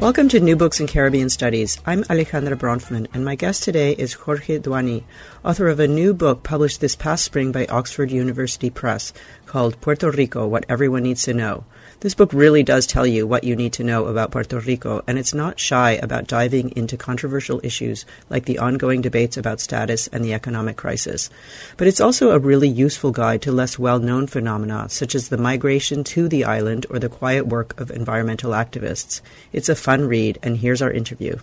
Welcome 0.00 0.28
to 0.28 0.38
New 0.38 0.54
Books 0.54 0.78
in 0.78 0.86
Caribbean 0.86 1.28
Studies. 1.28 1.80
I'm 1.84 2.04
Alejandra 2.04 2.54
Bronfman, 2.54 3.08
and 3.12 3.24
my 3.24 3.34
guest 3.34 3.64
today 3.64 3.94
is 3.94 4.12
Jorge 4.12 4.60
Duany, 4.60 5.02
author 5.44 5.66
of 5.66 5.80
a 5.80 5.88
new 5.88 6.14
book 6.14 6.44
published 6.44 6.80
this 6.80 6.94
past 6.94 7.24
spring 7.24 7.50
by 7.50 7.66
Oxford 7.66 8.12
University 8.12 8.70
Press 8.70 9.12
called 9.46 9.80
Puerto 9.80 10.08
Rico 10.12 10.46
What 10.46 10.64
Everyone 10.68 11.02
Needs 11.02 11.24
to 11.24 11.34
Know. 11.34 11.64
This 12.00 12.14
book 12.14 12.32
really 12.32 12.62
does 12.62 12.86
tell 12.86 13.08
you 13.08 13.26
what 13.26 13.42
you 13.42 13.56
need 13.56 13.72
to 13.72 13.82
know 13.82 14.06
about 14.06 14.30
Puerto 14.30 14.60
Rico, 14.60 15.02
and 15.08 15.18
it's 15.18 15.34
not 15.34 15.58
shy 15.58 15.92
about 15.92 16.28
diving 16.28 16.70
into 16.76 16.96
controversial 16.96 17.60
issues 17.64 18.06
like 18.30 18.44
the 18.44 18.58
ongoing 18.58 19.00
debates 19.00 19.36
about 19.36 19.58
status 19.58 20.06
and 20.12 20.24
the 20.24 20.32
economic 20.32 20.76
crisis. 20.76 21.28
But 21.76 21.88
it's 21.88 22.00
also 22.00 22.30
a 22.30 22.38
really 22.38 22.68
useful 22.68 23.10
guide 23.10 23.42
to 23.42 23.50
less 23.50 23.80
well 23.80 23.98
known 23.98 24.28
phenomena, 24.28 24.88
such 24.88 25.16
as 25.16 25.28
the 25.28 25.36
migration 25.36 26.04
to 26.04 26.28
the 26.28 26.44
island 26.44 26.86
or 26.88 27.00
the 27.00 27.08
quiet 27.08 27.48
work 27.48 27.80
of 27.80 27.90
environmental 27.90 28.52
activists. 28.52 29.20
It's 29.52 29.68
a 29.68 29.74
fun 29.74 30.06
read, 30.06 30.38
and 30.40 30.58
here's 30.58 30.80
our 30.80 30.92
interview. 30.92 31.38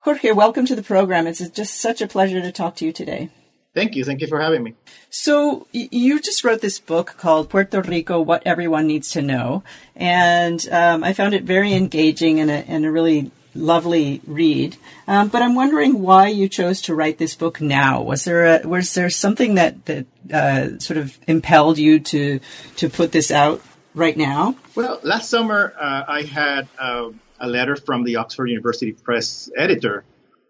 Jorge, 0.00 0.32
welcome 0.32 0.66
to 0.66 0.74
the 0.74 0.82
program. 0.82 1.28
It's 1.28 1.48
just 1.50 1.80
such 1.80 2.00
a 2.00 2.08
pleasure 2.08 2.42
to 2.42 2.50
talk 2.50 2.74
to 2.76 2.84
you 2.84 2.92
today. 2.92 3.30
Thank 3.78 3.94
you. 3.94 4.04
Thank 4.04 4.20
you 4.22 4.26
for 4.26 4.40
having 4.40 4.64
me. 4.64 4.74
So 5.08 5.68
you 5.72 6.20
just 6.20 6.42
wrote 6.42 6.60
this 6.60 6.80
book 6.80 7.14
called 7.16 7.48
Puerto 7.48 7.80
Rico: 7.80 8.20
What 8.20 8.42
Everyone 8.44 8.88
Needs 8.88 9.12
to 9.12 9.22
Know, 9.22 9.62
and 9.94 10.68
um, 10.72 11.04
I 11.04 11.12
found 11.12 11.32
it 11.32 11.44
very 11.44 11.74
engaging 11.74 12.40
and 12.40 12.50
a, 12.50 12.68
and 12.68 12.84
a 12.84 12.90
really 12.90 13.30
lovely 13.54 14.20
read. 14.26 14.76
Um, 15.06 15.28
but 15.28 15.42
I'm 15.42 15.54
wondering 15.54 16.02
why 16.02 16.26
you 16.26 16.48
chose 16.48 16.82
to 16.82 16.94
write 16.96 17.18
this 17.18 17.36
book 17.36 17.60
now. 17.60 18.02
Was 18.02 18.24
there 18.24 18.46
a, 18.46 18.66
was 18.66 18.94
there 18.94 19.10
something 19.10 19.54
that 19.54 19.84
that 19.84 20.06
uh, 20.32 20.80
sort 20.80 20.96
of 20.96 21.16
impelled 21.28 21.78
you 21.78 22.00
to 22.00 22.40
to 22.78 22.88
put 22.88 23.12
this 23.12 23.30
out 23.30 23.62
right 23.94 24.16
now? 24.16 24.56
Well, 24.74 24.98
last 25.04 25.30
summer 25.30 25.72
uh, 25.78 26.02
I 26.08 26.22
had 26.22 26.66
uh, 26.80 27.10
a 27.38 27.46
letter 27.46 27.76
from 27.76 28.02
the 28.02 28.16
Oxford 28.16 28.46
University 28.46 28.90
Press 28.90 29.48
editor 29.56 30.02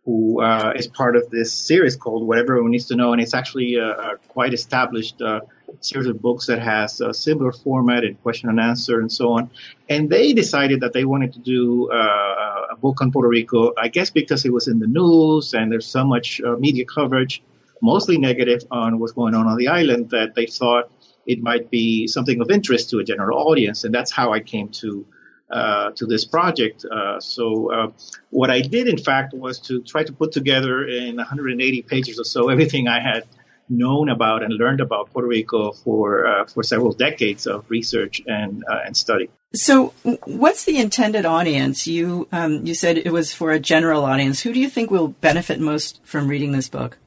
who 0.08 0.40
uh, 0.40 0.72
is 0.74 0.86
part 0.86 1.16
of 1.16 1.28
this 1.28 1.52
series 1.52 1.94
called 1.94 2.26
What 2.26 2.38
Everyone 2.38 2.70
Needs 2.70 2.86
to 2.86 2.96
Know, 2.96 3.12
and 3.12 3.20
it's 3.20 3.34
actually 3.34 3.74
a, 3.74 3.90
a 3.90 4.16
quite 4.28 4.54
established 4.54 5.20
uh, 5.20 5.40
series 5.80 6.08
of 6.08 6.22
books 6.22 6.46
that 6.46 6.60
has 6.60 7.02
a 7.02 7.12
similar 7.12 7.52
format 7.52 8.04
and 8.04 8.18
question 8.22 8.48
and 8.48 8.58
answer 8.58 9.00
and 9.00 9.12
so 9.12 9.32
on. 9.32 9.50
And 9.86 10.08
they 10.08 10.32
decided 10.32 10.80
that 10.80 10.94
they 10.94 11.04
wanted 11.04 11.34
to 11.34 11.40
do 11.40 11.90
uh, 11.92 12.68
a 12.70 12.76
book 12.76 13.02
on 13.02 13.12
Puerto 13.12 13.28
Rico, 13.28 13.74
I 13.76 13.88
guess 13.88 14.08
because 14.08 14.46
it 14.46 14.52
was 14.58 14.66
in 14.66 14.78
the 14.78 14.86
news 14.86 15.52
and 15.52 15.70
there's 15.70 15.86
so 15.86 16.06
much 16.06 16.40
uh, 16.40 16.56
media 16.56 16.86
coverage, 16.86 17.42
mostly 17.82 18.16
negative 18.16 18.62
on 18.70 18.98
what's 18.98 19.12
going 19.12 19.34
on 19.34 19.46
on 19.46 19.58
the 19.58 19.68
island, 19.68 20.08
that 20.08 20.34
they 20.34 20.46
thought 20.46 20.90
it 21.26 21.42
might 21.42 21.68
be 21.68 22.06
something 22.06 22.40
of 22.40 22.50
interest 22.50 22.88
to 22.90 22.98
a 22.98 23.04
general 23.04 23.46
audience. 23.46 23.84
And 23.84 23.94
that's 23.94 24.10
how 24.10 24.32
I 24.32 24.40
came 24.40 24.70
to 24.80 25.04
uh, 25.04 25.16
to 25.50 26.06
this 26.06 26.24
project. 26.24 26.84
Uh, 26.84 27.20
so 27.20 27.72
uh, 27.72 27.90
what 28.30 28.50
I 28.50 28.60
did, 28.60 28.88
in 28.88 28.98
fact, 28.98 29.34
was 29.34 29.58
to 29.60 29.82
try 29.82 30.04
to 30.04 30.12
put 30.12 30.32
together 30.32 30.86
in 30.86 31.16
180 31.16 31.82
pages 31.82 32.18
or 32.18 32.24
so 32.24 32.48
everything 32.48 32.88
I 32.88 33.00
had 33.00 33.24
known 33.70 34.08
about 34.08 34.42
and 34.42 34.52
learned 34.54 34.80
about 34.80 35.10
Puerto 35.12 35.28
Rico 35.28 35.72
for 35.72 36.26
uh, 36.26 36.44
for 36.46 36.62
several 36.62 36.92
decades 36.92 37.46
of 37.46 37.64
research 37.68 38.22
and 38.26 38.64
uh, 38.70 38.80
and 38.84 38.96
study. 38.96 39.28
So, 39.54 39.94
what's 40.24 40.64
the 40.64 40.78
intended 40.78 41.24
audience? 41.24 41.86
You 41.86 42.28
um, 42.32 42.66
you 42.66 42.74
said 42.74 42.98
it 42.98 43.12
was 43.12 43.32
for 43.32 43.50
a 43.50 43.60
general 43.60 44.04
audience. 44.04 44.40
Who 44.40 44.52
do 44.52 44.60
you 44.60 44.68
think 44.68 44.90
will 44.90 45.08
benefit 45.08 45.60
most 45.60 46.00
from 46.04 46.28
reading 46.28 46.52
this 46.52 46.68
book? 46.68 46.98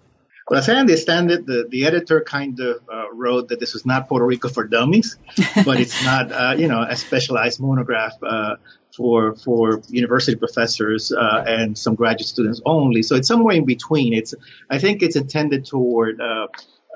Well, 0.52 0.60
as 0.60 0.68
I 0.68 0.74
understand 0.74 1.32
it, 1.32 1.46
the, 1.46 1.66
the 1.70 1.86
editor 1.86 2.20
kind 2.20 2.60
of 2.60 2.82
uh, 2.92 3.06
wrote 3.14 3.48
that 3.48 3.62
this 3.62 3.74
was 3.74 3.86
not 3.86 4.10
Puerto 4.10 4.26
Rico 4.26 4.50
for 4.50 4.66
dummies, 4.66 5.16
but 5.64 5.80
it's 5.80 6.04
not, 6.04 6.30
uh, 6.30 6.56
you 6.58 6.68
know, 6.68 6.82
a 6.82 6.98
specialized 6.98 7.62
monograph 7.62 8.22
uh, 8.22 8.58
for 8.94 9.38
for 9.38 9.82
university 9.88 10.36
professors 10.36 11.14
uh, 11.14 11.46
and 11.48 11.78
some 11.78 11.96
graduate 11.96 12.28
students 12.28 12.60
only. 12.66 13.02
So 13.02 13.16
it's 13.16 13.30
somewhere 13.30 13.56
in 13.56 13.64
between. 13.64 14.14
It's 14.14 14.34
I 14.70 14.78
think 14.78 15.02
it's 15.02 15.16
intended 15.16 15.64
toward 15.64 16.20
uh, 16.20 16.48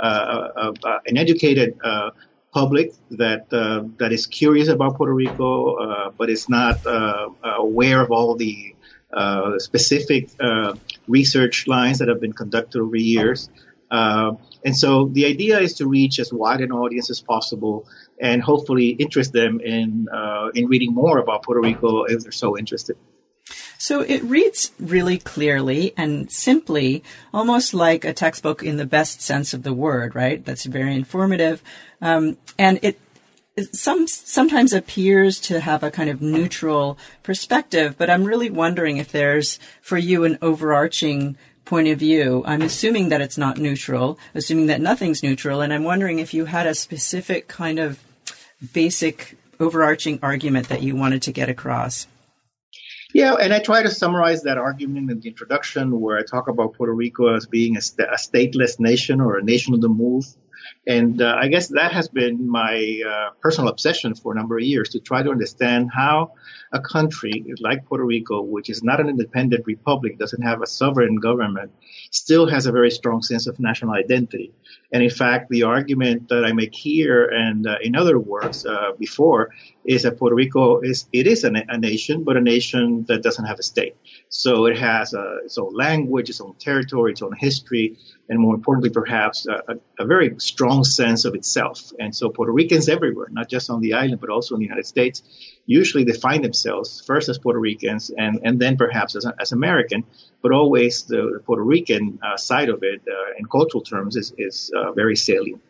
uh, 0.04 0.74
an 1.06 1.16
educated 1.16 1.80
public 2.54 2.92
that 3.12 3.50
that 4.00 4.12
is 4.12 4.28
curious 4.28 4.68
about 4.68 4.98
Puerto 4.98 5.14
Rico, 5.14 6.12
but 6.18 6.30
is 6.30 6.50
not 6.50 6.82
aware 7.42 8.02
of 8.02 8.12
all 8.12 8.36
the 8.36 8.75
uh, 9.16 9.58
specific 9.60 10.30
uh, 10.40 10.76
research 11.08 11.68
lines 11.68 12.00
that 12.00 12.08
have 12.10 12.20
been 12.20 12.34
conducted 12.34 12.82
over 12.82 12.98
years. 12.98 13.50
Uh, 13.90 14.34
and 14.66 14.76
so 14.76 15.08
the 15.08 15.26
idea 15.26 15.60
is 15.60 15.76
to 15.76 15.88
reach 15.88 16.20
as 16.20 16.34
wide 16.34 16.62
an 16.62 16.72
audience 16.72 17.10
as 17.10 17.22
possible 17.22 17.88
and 18.20 18.42
hopefully 18.42 18.90
interest 18.90 19.32
them 19.32 19.60
in, 19.60 20.08
uh, 20.14 20.50
in 20.54 20.68
reading 20.68 20.94
more 20.94 21.20
about 21.20 21.44
Puerto 21.44 21.62
Rico 21.62 22.04
if 22.04 22.24
they're 22.24 22.32
so 22.32 22.58
interested. 22.58 22.98
So 23.78 24.02
it 24.02 24.24
reads 24.24 24.72
really 24.80 25.20
clearly 25.20 25.94
and 25.96 26.32
simply, 26.32 27.04
almost 27.34 27.74
like 27.74 28.04
a 28.04 28.14
textbook 28.14 28.64
in 28.64 28.78
the 28.78 28.86
best 28.86 29.22
sense 29.22 29.54
of 29.54 29.64
the 29.64 29.74
word, 29.74 30.16
right? 30.16 30.44
That's 30.44 30.66
very 30.66 30.96
informative. 30.96 31.62
Um, 32.02 32.38
and 32.58 32.80
it 32.82 33.00
some 33.72 34.08
sometimes 34.08 34.74
appears 34.74 35.40
to 35.42 35.60
have 35.60 35.84
a 35.84 35.92
kind 35.92 36.10
of 36.10 36.22
neutral 36.22 36.98
perspective, 37.24 37.96
but 37.98 38.10
I'm 38.10 38.26
really 38.26 38.50
wondering 38.50 38.98
if 38.98 39.12
there's 39.12 39.60
for 39.82 39.98
you 39.98 40.26
an 40.26 40.38
overarching 40.42 41.38
point 41.64 41.88
of 41.88 41.98
view. 41.98 42.44
I'm 42.46 42.62
assuming 42.62 43.10
that 43.10 43.22
it's 43.22 43.38
not 43.38 43.58
neutral, 43.58 44.20
assuming 44.34 44.68
that 44.68 44.82
nothing's 44.82 45.24
neutral, 45.24 45.62
and 45.62 45.74
I'm 45.74 45.84
wondering 45.84 46.20
if 46.20 46.34
you 46.34 46.46
had 46.46 46.68
a 46.68 46.76
specific 46.76 47.48
kind 47.48 47.80
of 47.80 48.04
basic 48.74 49.38
overarching 49.60 50.20
argument 50.22 50.68
that 50.70 50.84
you 50.84 50.96
wanted 50.96 51.22
to 51.24 51.32
get 51.32 51.50
across. 51.50 52.08
Yeah, 53.14 53.36
and 53.36 53.54
I 53.54 53.60
try 53.60 53.82
to 53.82 53.90
summarize 53.90 54.44
that 54.44 54.58
argument 54.58 55.10
in 55.10 55.22
the 55.22 55.28
introduction 55.30 56.02
where 56.02 56.18
I 56.18 56.24
talk 56.24 56.50
about 56.50 56.74
Puerto 56.74 56.94
Rico 56.94 57.34
as 57.34 57.46
being 57.46 57.78
a, 57.78 57.82
st- 57.82 58.10
a 58.10 58.16
stateless 58.16 58.78
nation 58.78 59.22
or 59.22 59.38
a 59.38 59.44
nation 59.44 59.74
on 59.74 59.80
the 59.80 59.88
move 59.88 60.26
and 60.88 61.22
uh, 61.22 61.36
I 61.40 61.48
guess 61.48 61.70
that 61.70 61.92
has 61.94 62.08
been 62.08 62.48
my 62.50 63.02
uh, 63.08 63.30
personal 63.42 63.70
obsession 63.70 64.14
for 64.16 64.34
a 64.34 64.36
number 64.36 64.58
of 64.58 64.64
years 64.64 64.90
to 64.90 65.00
try 65.00 65.24
to 65.24 65.32
understand 65.32 65.90
how 65.94 66.34
a 66.72 66.80
country 66.80 67.46
like 67.60 67.86
Puerto 67.86 68.06
Rico, 68.06 68.42
which 68.42 68.70
is 68.70 68.84
not 68.84 69.00
an 69.00 69.10
independent 69.10 69.66
republic, 69.66 70.18
doesn't 70.18 70.42
have 70.42 70.62
a 70.62 70.68
sovereign 70.68 71.16
government, 71.16 71.72
still 72.12 72.48
has 72.48 72.66
a 72.66 72.72
very 72.72 72.92
strong 72.92 73.22
sense 73.22 73.48
of 73.48 73.60
national 73.60 73.94
identity. 73.94 74.52
And 74.92 75.02
in 75.02 75.10
fact, 75.10 75.50
the 75.50 75.64
argument 75.64 76.30
that 76.30 76.46
I 76.46 76.54
make 76.54 76.76
here 76.76 77.26
and 77.26 77.66
uh, 77.68 77.78
in 77.82 77.96
other 77.96 78.20
works 78.20 78.66
uh, 78.66 78.92
before 79.00 79.52
is 79.86 80.04
that 80.04 80.18
Puerto 80.18 80.36
Rico 80.36 80.82
is 80.82 81.08
it 81.14 81.28
is 81.28 81.44
a, 81.44 81.52
a, 81.70 81.78
nation, 81.78 82.24
but 82.24 82.38
a 82.38 82.42
nation 82.42 83.06
that 83.08 83.24
doesn't 83.24 83.46
have 83.46 83.60
a 83.60 83.64
state. 83.64 83.96
So 84.30 84.66
it 84.66 84.78
has 84.78 85.14
a, 85.14 85.40
its 85.46 85.58
own 85.58 85.74
language, 85.74 86.30
its 86.30 86.42
own 86.42 86.56
territory, 86.56 87.12
its 87.12 87.22
own 87.22 87.36
history, 87.38 87.98
and 88.30 88.40
more 88.40 88.56
importantly, 88.56 88.90
perhaps 88.90 89.46
a, 89.48 89.78
a, 90.00 90.06
very 90.06 90.36
strong 90.40 90.84
sense 90.84 91.26
of 91.26 91.36
itself. 91.36 91.92
And 92.00 92.16
so 92.16 92.30
Puerto 92.30 92.52
Ricans 92.52 92.90
everywhere, 92.90 93.28
not 93.32 93.50
just 93.50 93.70
on 93.70 93.82
the 93.82 93.94
island, 93.94 94.20
but 94.20 94.30
also 94.30 94.56
in 94.56 94.60
the 94.60 94.66
United 94.66 94.88
States, 94.88 95.22
usually 95.66 96.04
define 96.04 96.42
themselves 96.42 97.04
first 97.06 97.30
as 97.30 97.38
Puerto 97.38 97.60
Ricans 97.60 98.10
and, 98.10 98.40
and 98.44 98.60
then 98.60 98.78
perhaps 98.78 99.16
as, 99.16 99.26
as 99.40 99.52
American, 99.52 100.04
but 100.42 100.52
always 100.52 101.04
the, 101.04 101.32
the 101.34 101.40
Puerto 101.46 101.64
Rican 101.64 102.20
uh, 102.24 102.38
side 102.38 102.70
of 102.70 102.80
it 102.84 103.02
uh, 103.08 103.34
in 103.38 103.46
cultural 103.46 103.84
terms 103.84 104.16
is, 104.16 104.34
is 104.38 104.72
uh, 104.76 104.92
very 104.92 105.16
salient. 105.16 105.62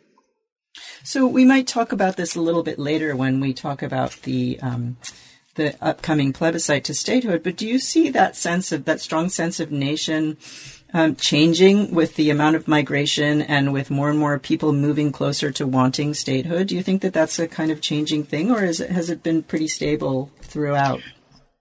So 1.03 1.27
we 1.27 1.45
might 1.45 1.67
talk 1.67 1.91
about 1.91 2.17
this 2.17 2.35
a 2.35 2.41
little 2.41 2.63
bit 2.63 2.79
later 2.79 3.15
when 3.15 3.39
we 3.39 3.53
talk 3.53 3.81
about 3.81 4.11
the 4.23 4.59
um, 4.61 4.97
the 5.55 5.75
upcoming 5.81 6.33
plebiscite 6.33 6.83
to 6.85 6.93
statehood. 6.93 7.41
But 7.43 7.55
do 7.55 7.67
you 7.67 7.79
see 7.79 8.09
that 8.09 8.35
sense 8.35 8.71
of 8.71 8.85
that 8.85 8.99
strong 8.99 9.29
sense 9.29 9.59
of 9.59 9.71
nation 9.71 10.37
um, 10.93 11.15
changing 11.15 11.93
with 11.93 12.15
the 12.15 12.29
amount 12.29 12.55
of 12.55 12.67
migration 12.67 13.41
and 13.41 13.73
with 13.73 13.91
more 13.91 14.09
and 14.09 14.19
more 14.19 14.39
people 14.39 14.73
moving 14.73 15.11
closer 15.11 15.51
to 15.51 15.67
wanting 15.67 16.13
statehood? 16.13 16.67
Do 16.67 16.75
you 16.75 16.83
think 16.83 17.01
that 17.01 17.13
that's 17.13 17.39
a 17.39 17.47
kind 17.47 17.71
of 17.71 17.81
changing 17.81 18.23
thing, 18.23 18.51
or 18.51 18.63
is 18.63 18.79
it, 18.79 18.89
has 18.91 19.09
it 19.09 19.23
been 19.23 19.43
pretty 19.43 19.67
stable 19.67 20.31
throughout? 20.41 21.01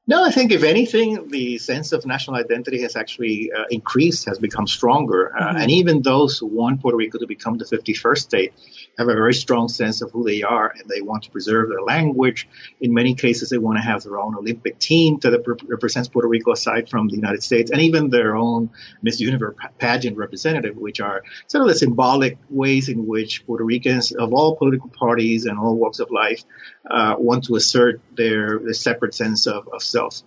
No, 0.06 0.22
I 0.22 0.30
think 0.30 0.52
if 0.52 0.62
anything, 0.62 1.28
the 1.28 1.56
sense 1.56 1.92
of 1.92 2.04
national 2.04 2.36
identity 2.36 2.82
has 2.82 2.94
actually 2.94 3.50
uh, 3.50 3.64
increased, 3.70 4.26
has 4.26 4.38
become 4.38 4.66
stronger. 4.66 5.34
Uh, 5.34 5.48
mm-hmm. 5.48 5.56
And 5.56 5.70
even 5.70 6.02
those 6.02 6.38
who 6.38 6.46
want 6.46 6.82
Puerto 6.82 6.96
Rico 6.96 7.18
to 7.18 7.26
become 7.26 7.56
the 7.56 7.64
51st 7.64 8.18
state 8.18 8.52
have 8.98 9.08
a 9.08 9.14
very 9.14 9.34
strong 9.34 9.68
sense 9.68 10.02
of 10.02 10.10
who 10.12 10.24
they 10.24 10.42
are 10.42 10.72
and 10.78 10.88
they 10.88 11.00
want 11.00 11.24
to 11.24 11.30
preserve 11.30 11.68
their 11.68 11.82
language. 11.82 12.48
In 12.80 12.94
many 12.94 13.14
cases, 13.14 13.50
they 13.50 13.58
want 13.58 13.78
to 13.78 13.82
have 13.82 14.02
their 14.02 14.18
own 14.18 14.36
Olympic 14.36 14.78
team 14.78 15.18
that 15.22 15.44
represents 15.66 16.08
Puerto 16.08 16.28
Rico 16.28 16.52
aside 16.52 16.88
from 16.88 17.08
the 17.08 17.16
United 17.16 17.42
States 17.42 17.70
and 17.70 17.80
even 17.80 18.10
their 18.10 18.36
own 18.36 18.70
Miss 19.02 19.20
Universe 19.20 19.56
pageant 19.78 20.16
representative, 20.16 20.76
which 20.76 21.00
are 21.00 21.22
sort 21.46 21.62
of 21.62 21.68
the 21.68 21.74
symbolic 21.74 22.38
ways 22.50 22.88
in 22.88 23.06
which 23.06 23.46
Puerto 23.46 23.64
Ricans 23.64 24.12
of 24.12 24.32
all 24.32 24.56
political 24.56 24.90
parties 24.90 25.46
and 25.46 25.58
all 25.58 25.76
walks 25.76 25.98
of 25.98 26.10
life 26.10 26.44
uh, 26.90 27.14
want 27.18 27.44
to 27.44 27.56
assert 27.56 28.00
their, 28.16 28.58
their 28.58 28.72
separate 28.72 29.14
sense 29.14 29.46
of, 29.46 29.68
of 29.72 29.82
self. 29.82 30.22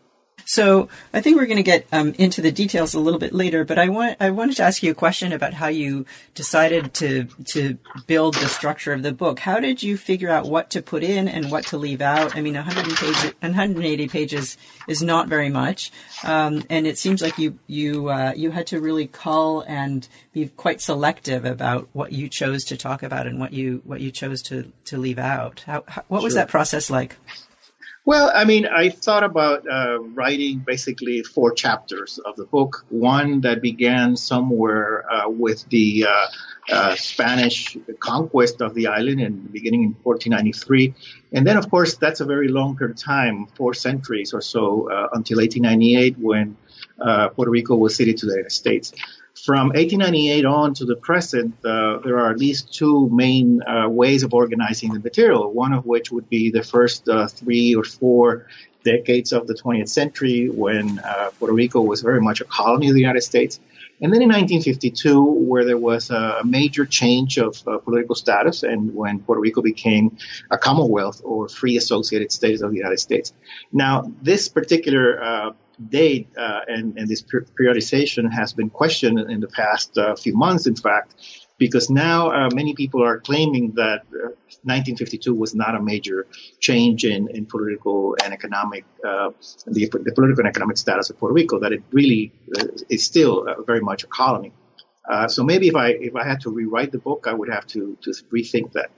So 0.48 0.88
I 1.14 1.20
think 1.20 1.36
we're 1.36 1.46
going 1.46 1.58
to 1.58 1.64
get 1.64 1.86
um, 1.92 2.14
into 2.18 2.42
the 2.42 2.54
details 2.54 2.94
a 2.94 3.02
little 3.02 3.20
bit 3.20 3.34
later, 3.34 3.66
but 3.66 3.78
I 3.78 3.90
want 3.90 4.16
I 4.22 4.30
wanted 4.30 4.56
to 4.58 4.64
ask 4.64 4.82
you 4.82 4.92
a 4.92 4.96
question 4.96 5.34
about 5.34 5.54
how 5.54 5.68
you 5.68 6.06
decided 6.36 6.94
to 6.96 7.26
to 7.48 7.78
build 8.08 8.36
the 8.36 8.48
structure 8.48 8.94
of 8.94 9.04
the 9.04 9.12
book. 9.12 9.40
How 9.40 9.60
did 9.60 9.84
you 9.84 9.98
figure 9.98 10.30
out 10.30 10.48
what 10.48 10.70
to 10.70 10.82
put 10.82 11.04
in 11.04 11.28
and 11.28 11.52
what 11.52 11.66
to 11.68 11.78
leave 11.78 12.00
out? 12.00 12.38
I 12.38 12.42
mean, 12.42 12.56
100 12.56 12.96
pages, 12.96 13.34
180 13.42 14.08
pages 14.08 14.58
is 14.88 15.04
not 15.04 15.28
very 15.28 15.50
much, 15.50 15.92
um, 16.24 16.64
and 16.70 16.88
it 16.88 16.98
seems 16.98 17.22
like 17.22 17.38
you 17.38 17.60
you 17.68 18.10
uh, 18.10 18.32
you 18.34 18.52
had 18.52 18.68
to 18.68 18.80
really 18.80 19.08
cull 19.08 19.66
and 19.68 20.08
be 20.32 20.48
quite 20.48 20.80
selective 20.80 21.44
about 21.44 21.90
what 21.92 22.14
you 22.14 22.30
chose 22.30 22.64
to 22.66 22.78
talk 22.78 23.04
about 23.04 23.28
and 23.28 23.38
what 23.38 23.52
you 23.52 23.82
what 23.84 24.00
you 24.00 24.12
chose 24.12 24.42
to 24.44 24.72
to 24.86 24.98
leave 24.98 25.20
out. 25.20 25.66
How, 25.66 25.84
how 25.90 26.04
what 26.08 26.24
was 26.24 26.36
that 26.36 26.48
process 26.48 26.90
like? 26.90 27.18
Well, 28.08 28.32
I 28.34 28.46
mean, 28.46 28.66
I 28.66 28.88
thought 28.88 29.26
about 29.26 29.70
uh, 29.70 30.00
writing 30.00 30.60
basically 30.60 31.24
four 31.24 31.52
chapters 31.52 32.20
of 32.20 32.38
the 32.38 32.46
book. 32.46 32.86
One 32.88 33.42
that 33.42 33.62
began 33.62 34.16
somewhere 34.16 35.04
uh, 35.12 35.28
with 35.28 35.68
the 35.68 36.06
uh, 36.08 36.28
uh 36.72 36.96
Spanish 36.96 37.76
conquest 38.00 38.62
of 38.62 38.74
the 38.76 38.88
island 38.88 39.20
in 39.20 39.34
beginning 39.52 39.84
in 39.84 39.94
1493, 40.04 40.94
and 41.34 41.46
then 41.46 41.58
of 41.58 41.70
course 41.70 41.98
that's 41.98 42.22
a 42.22 42.26
very 42.26 42.48
longer 42.48 42.94
time, 42.94 43.46
four 43.58 43.74
centuries 43.74 44.34
or 44.34 44.40
so, 44.40 44.90
uh, 44.90 45.10
until 45.12 45.40
1898 45.40 46.18
when 46.18 46.56
uh, 47.02 47.28
Puerto 47.28 47.52
Rico 47.52 47.76
was 47.76 47.98
ceded 47.98 48.18
to 48.20 48.26
the 48.26 48.36
United 48.36 48.54
States. 48.54 48.94
From 49.46 49.68
1898 49.70 50.46
on 50.46 50.74
to 50.76 50.86
the 50.86 50.96
present, 50.96 51.54
uh, 51.64 52.00
there 52.00 52.18
are 52.18 52.32
at 52.32 52.38
least 52.38 52.74
two 52.74 53.10
main 53.10 53.62
uh, 53.64 53.88
ways 53.88 54.24
of 54.24 54.34
organizing 54.34 54.94
the 54.94 55.00
material, 55.00 55.52
one 55.52 55.74
of 55.74 55.86
which 55.86 56.12
would 56.12 56.28
be 56.30 56.50
the 56.50 56.64
first 56.64 57.08
uh, 57.08 57.28
three 57.28 57.76
or 57.76 57.84
four 57.84 58.48
decades 58.84 59.34
of 59.34 59.48
the 59.48 59.54
20th 59.54 59.90
century 59.90 60.50
when 60.50 61.00
uh, 61.00 61.30
Puerto 61.38 61.54
Rico 61.54 61.82
was 61.82 62.02
very 62.02 62.22
much 62.22 62.42
a 62.42 62.46
colony 62.46 62.88
of 62.88 62.94
the 62.94 63.02
United 63.02 63.22
States. 63.22 63.60
And 64.00 64.14
then 64.14 64.22
in 64.22 64.30
1952, 64.30 65.24
where 65.24 65.66
there 65.66 65.78
was 65.78 66.10
a 66.10 66.42
major 66.44 66.86
change 66.86 67.38
of 67.38 67.68
uh, 67.68 67.78
political 67.80 68.16
status 68.16 68.64
and 68.64 68.94
when 68.94 69.20
Puerto 69.20 69.42
Rico 69.42 69.62
became 69.62 70.18
a 70.52 70.58
Commonwealth 70.58 71.22
or 71.24 71.50
free 71.50 71.78
associated 71.78 72.32
states 72.32 72.62
of 72.62 72.72
the 72.72 72.78
United 72.78 73.00
States. 73.00 73.34
Now, 73.72 74.12
this 74.22 74.50
particular 74.50 75.22
uh, 75.22 75.52
date 75.78 76.28
uh, 76.38 76.62
and, 76.68 76.98
and, 76.98 77.08
this 77.08 77.22
periodization 77.22 78.32
has 78.32 78.54
been 78.54 78.70
questioned 78.70 79.20
in 79.20 79.40
the 79.40 79.48
past 79.48 79.98
uh, 79.98 80.16
few 80.16 80.36
months, 80.36 80.66
in 80.66 80.76
fact, 80.76 81.16
because 81.58 81.90
now 81.90 82.32
uh, 82.32 82.50
many 82.54 82.74
people 82.74 83.04
are 83.04 83.20
claiming 83.20 83.72
that 83.74 84.06
1952 84.10 85.32
uh, 85.32 85.36
was 85.36 85.56
not 85.56 85.76
a 85.76 85.82
major 85.82 86.28
change 86.60 87.06
in, 87.06 87.30
in 87.30 87.46
political 87.46 88.16
and 88.24 88.34
economic, 88.34 88.86
uh, 89.06 89.30
the, 89.68 89.88
the, 89.88 90.12
political 90.14 90.40
and 90.40 90.48
economic 90.48 90.78
status 90.78 91.10
of 91.10 91.18
Puerto 91.20 91.34
Rico, 91.34 91.60
that 91.60 91.72
it 91.72 91.84
really 91.92 92.32
uh, 92.58 92.66
is 92.90 93.06
still 93.06 93.46
very 93.66 93.82
much 93.82 94.04
a 94.04 94.08
colony. 94.08 94.52
Uh, 95.08 95.28
so 95.28 95.42
maybe 95.44 95.70
if 95.70 95.76
I 95.76 95.90
if 95.90 96.16
I 96.16 96.28
had 96.28 96.42
to 96.42 96.50
rewrite 96.50 96.92
the 96.92 96.98
book, 96.98 97.28
I 97.28 97.34
would 97.34 97.50
have 97.50 97.66
to 97.68 97.98
to 98.02 98.10
rethink 98.32 98.74
that. 98.74 98.92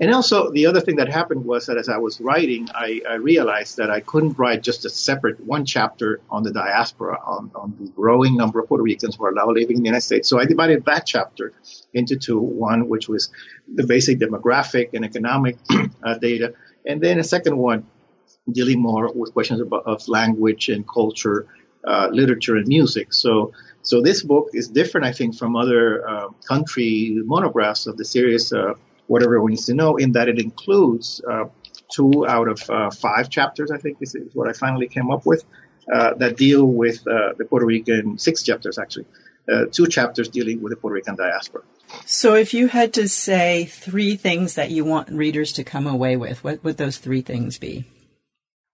And 0.00 0.12
also 0.12 0.50
the 0.50 0.66
other 0.66 0.80
thing 0.80 0.96
that 0.96 1.08
happened 1.08 1.44
was 1.44 1.66
that 1.66 1.76
as 1.76 1.88
I 1.88 1.98
was 1.98 2.20
writing, 2.20 2.68
I, 2.74 3.00
I 3.08 3.14
realized 3.14 3.76
that 3.76 3.88
I 3.88 4.00
couldn't 4.00 4.38
write 4.38 4.62
just 4.62 4.84
a 4.84 4.90
separate 4.90 5.38
one 5.40 5.64
chapter 5.64 6.20
on 6.28 6.42
the 6.42 6.52
diaspora, 6.52 7.18
on, 7.24 7.52
on 7.54 7.76
the 7.78 7.88
growing 7.90 8.36
number 8.36 8.58
of 8.58 8.68
Puerto 8.68 8.82
Ricans 8.82 9.14
who 9.14 9.24
are 9.24 9.32
now 9.32 9.48
living 9.50 9.76
in 9.76 9.82
the 9.82 9.88
United 9.88 10.04
States. 10.04 10.28
So 10.28 10.40
I 10.40 10.46
divided 10.46 10.84
that 10.86 11.06
chapter 11.06 11.52
into 11.94 12.16
two. 12.16 12.40
One 12.40 12.88
which 12.88 13.08
was 13.08 13.30
the 13.72 13.86
basic 13.86 14.18
demographic 14.18 14.90
and 14.94 15.04
economic 15.04 15.58
uh, 16.02 16.18
data, 16.18 16.54
and 16.84 17.00
then 17.00 17.20
a 17.20 17.24
second 17.24 17.56
one 17.56 17.86
dealing 18.50 18.80
more 18.80 19.12
with 19.12 19.32
questions 19.32 19.60
about, 19.60 19.84
of 19.86 20.08
language 20.08 20.68
and 20.68 20.86
culture, 20.88 21.46
uh, 21.86 22.08
literature 22.12 22.56
and 22.56 22.66
music. 22.66 23.12
So 23.12 23.52
so 23.82 24.00
this 24.00 24.22
book 24.22 24.50
is 24.54 24.68
different, 24.68 25.06
I 25.06 25.12
think, 25.12 25.36
from 25.36 25.56
other 25.56 26.08
uh, 26.08 26.28
country 26.46 27.20
monographs 27.24 27.88
of 27.88 27.96
the 27.96 28.04
series, 28.04 28.52
uh, 28.52 28.74
What 29.08 29.24
Everyone 29.24 29.50
Needs 29.50 29.66
to 29.66 29.74
Know, 29.74 29.96
in 29.96 30.12
that 30.12 30.28
it 30.28 30.38
includes 30.38 31.20
uh, 31.28 31.46
two 31.90 32.24
out 32.26 32.46
of 32.46 32.70
uh, 32.70 32.90
five 32.90 33.28
chapters, 33.28 33.72
I 33.72 33.78
think 33.78 33.98
is, 34.00 34.14
is 34.14 34.32
what 34.34 34.48
I 34.48 34.52
finally 34.52 34.86
came 34.86 35.10
up 35.10 35.26
with, 35.26 35.44
that 35.88 36.36
deal 36.36 36.64
with 36.64 37.02
the 37.02 37.44
Puerto 37.50 37.66
Rican, 37.66 38.18
six 38.18 38.44
chapters 38.44 38.78
actually, 38.78 39.06
two 39.72 39.88
chapters 39.88 40.28
dealing 40.28 40.62
with 40.62 40.70
the 40.70 40.76
Puerto 40.76 40.94
Rican 40.94 41.16
diaspora. 41.16 41.62
So 42.06 42.34
if 42.34 42.54
you 42.54 42.68
had 42.68 42.94
to 42.94 43.08
say 43.08 43.64
three 43.64 44.14
things 44.14 44.54
that 44.54 44.70
you 44.70 44.84
want 44.84 45.10
readers 45.10 45.52
to 45.54 45.64
come 45.64 45.88
away 45.88 46.16
with, 46.16 46.44
what 46.44 46.62
would 46.62 46.76
those 46.76 46.98
three 46.98 47.20
things 47.20 47.58
be? 47.58 47.84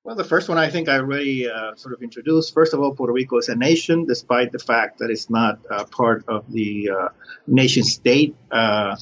Well, 0.09 0.17
the 0.17 0.25
first 0.25 0.49
one 0.49 0.57
I 0.57 0.71
think 0.71 0.89
I 0.89 0.97
already 0.97 1.51
uh, 1.51 1.75
sort 1.75 1.93
of 1.93 2.03
introduced. 2.03 2.55
First 2.55 2.73
of 2.73 2.81
all, 2.81 2.95
Puerto 2.95 3.13
Rico 3.13 3.37
is 3.37 3.51
a 3.51 3.55
nation, 3.55 4.07
despite 4.07 4.53
the 4.53 4.59
fact 4.59 5.01
that 5.01 5.11
it's 5.11 5.29
not 5.29 5.61
uh, 5.71 5.85
part 5.85 6.25
of 6.29 6.51
the 6.51 6.89
uh, 6.89 7.09
nation 7.47 7.85
state 7.85 8.35
uh, 8.51 8.97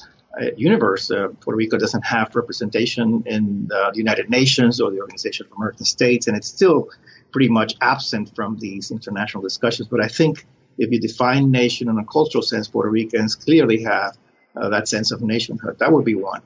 universe. 0.57 1.09
Uh, 1.09 1.29
Puerto 1.39 1.55
Rico 1.55 1.77
doesn't 1.77 2.05
have 2.05 2.35
representation 2.35 3.23
in 3.25 3.67
the 3.69 3.93
United 3.95 4.29
Nations 4.29 4.81
or 4.81 4.91
the 4.91 4.99
Organization 4.99 5.45
of 5.45 5.53
American 5.55 5.85
States, 5.85 6.27
and 6.27 6.35
it's 6.35 6.49
still 6.49 6.89
pretty 7.31 7.47
much 7.47 7.75
absent 7.79 8.35
from 8.35 8.57
these 8.57 8.91
international 8.91 9.41
discussions. 9.41 9.87
But 9.87 10.03
I 10.03 10.09
think 10.09 10.45
if 10.77 10.91
you 10.91 10.99
define 10.99 11.51
nation 11.51 11.87
in 11.87 11.97
a 11.97 12.05
cultural 12.05 12.41
sense, 12.41 12.67
Puerto 12.67 12.89
Ricans 12.89 13.33
clearly 13.33 13.83
have 13.83 14.17
uh, 14.59 14.69
that 14.69 14.87
sense 14.87 15.11
of 15.11 15.21
nationhood. 15.21 15.77
That 15.79 15.91
would 15.91 16.05
be 16.05 16.15
one. 16.15 16.41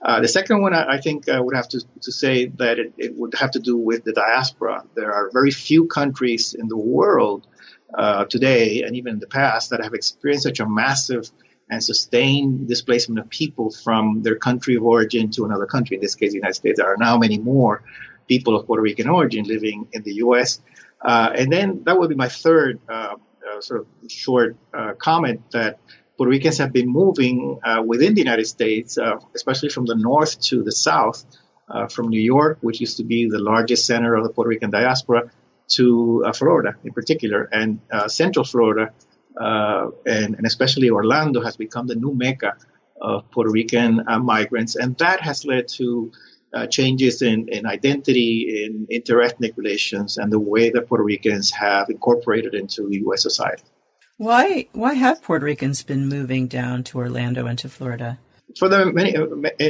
Uh, 0.00 0.20
the 0.20 0.28
second 0.28 0.62
one, 0.62 0.74
I, 0.74 0.94
I 0.94 1.00
think, 1.00 1.28
uh, 1.28 1.42
would 1.42 1.54
have 1.54 1.68
to, 1.68 1.84
to 2.02 2.12
say 2.12 2.46
that 2.46 2.78
it, 2.78 2.92
it, 2.96 3.14
would 3.16 3.34
have 3.34 3.50
to 3.52 3.58
do 3.58 3.76
with 3.76 4.04
the 4.04 4.12
diaspora. 4.12 4.84
There 4.94 5.12
are 5.12 5.30
very 5.32 5.50
few 5.50 5.86
countries 5.86 6.54
in 6.54 6.68
the 6.68 6.76
world 6.76 7.46
uh, 7.94 8.24
today, 8.26 8.82
and 8.82 8.96
even 8.96 9.14
in 9.14 9.18
the 9.20 9.26
past, 9.26 9.70
that 9.70 9.82
have 9.82 9.94
experienced 9.94 10.44
such 10.44 10.60
a 10.60 10.68
massive 10.68 11.30
and 11.70 11.82
sustained 11.82 12.68
displacement 12.68 13.18
of 13.18 13.28
people 13.28 13.70
from 13.70 14.22
their 14.22 14.36
country 14.36 14.76
of 14.76 14.84
origin 14.84 15.30
to 15.32 15.44
another 15.44 15.66
country. 15.66 15.96
In 15.96 16.02
this 16.02 16.14
case, 16.14 16.30
the 16.30 16.36
United 16.36 16.54
States. 16.54 16.78
There 16.78 16.86
are 16.86 16.96
now 16.98 17.18
many 17.18 17.38
more 17.38 17.82
people 18.28 18.56
of 18.56 18.66
Puerto 18.66 18.82
Rican 18.82 19.08
origin 19.08 19.44
living 19.44 19.88
in 19.92 20.02
the 20.02 20.14
U.S. 20.14 20.60
Uh, 21.00 21.30
and 21.34 21.52
then 21.52 21.82
that 21.84 21.98
would 21.98 22.08
be 22.08 22.14
my 22.14 22.28
third 22.28 22.78
uh, 22.88 23.16
uh, 23.48 23.60
sort 23.60 23.80
of 23.80 23.86
short 24.10 24.56
comment 24.98 25.40
that 25.52 25.78
Puerto 26.16 26.30
Ricans 26.30 26.58
have 26.58 26.72
been 26.72 26.88
moving 26.88 27.60
uh, 27.62 27.82
within 27.84 28.14
the 28.14 28.20
United 28.20 28.46
States, 28.46 28.96
uh, 28.96 29.18
especially 29.34 29.68
from 29.68 29.84
the 29.84 29.94
north 29.94 30.40
to 30.40 30.62
the 30.62 30.72
south, 30.72 31.24
uh, 31.68 31.88
from 31.88 32.08
New 32.08 32.20
York, 32.20 32.58
which 32.62 32.80
used 32.80 32.96
to 32.98 33.04
be 33.04 33.28
the 33.28 33.38
largest 33.38 33.86
center 33.86 34.14
of 34.14 34.24
the 34.24 34.30
Puerto 34.30 34.48
Rican 34.48 34.70
diaspora, 34.70 35.30
to 35.68 36.24
uh, 36.24 36.32
Florida 36.32 36.76
in 36.84 36.92
particular. 36.92 37.48
And 37.52 37.80
uh, 37.90 38.08
Central 38.08 38.44
Florida, 38.44 38.92
uh, 39.38 39.90
and, 40.06 40.36
and, 40.36 40.46
especially 40.46 40.90
Orlando, 40.90 41.42
has 41.42 41.56
become 41.56 41.86
the 41.86 41.96
new 41.96 42.14
mecca 42.14 42.54
of 43.00 43.30
Puerto 43.30 43.50
Rican 43.50 44.02
migrants. 44.22 44.76
And 44.76 44.96
that 44.98 45.20
has 45.20 45.44
led 45.44 45.68
to 45.68 46.12
changes 46.70 47.20
in, 47.20 47.48
in 47.50 47.66
identity, 47.66 48.64
in 48.64 48.86
interethnic 48.86 49.58
relations, 49.58 50.16
and 50.16 50.32
the 50.32 50.40
way 50.40 50.70
that 50.70 50.88
Puerto 50.88 51.04
Ricans 51.04 51.50
have 51.50 51.90
incorporated 51.90 52.54
into 52.54 52.88
U.S. 52.90 53.20
society. 53.20 53.64
Why 54.18 54.68
why 54.72 54.94
have 54.94 55.22
Puerto 55.22 55.44
Ricans 55.44 55.82
been 55.82 56.08
moving 56.08 56.46
down 56.46 56.84
to 56.84 56.98
Orlando 56.98 57.46
and 57.46 57.58
to 57.58 57.68
Florida? 57.68 58.18
For 58.58 58.68
the 58.68 58.86
many 58.86 59.14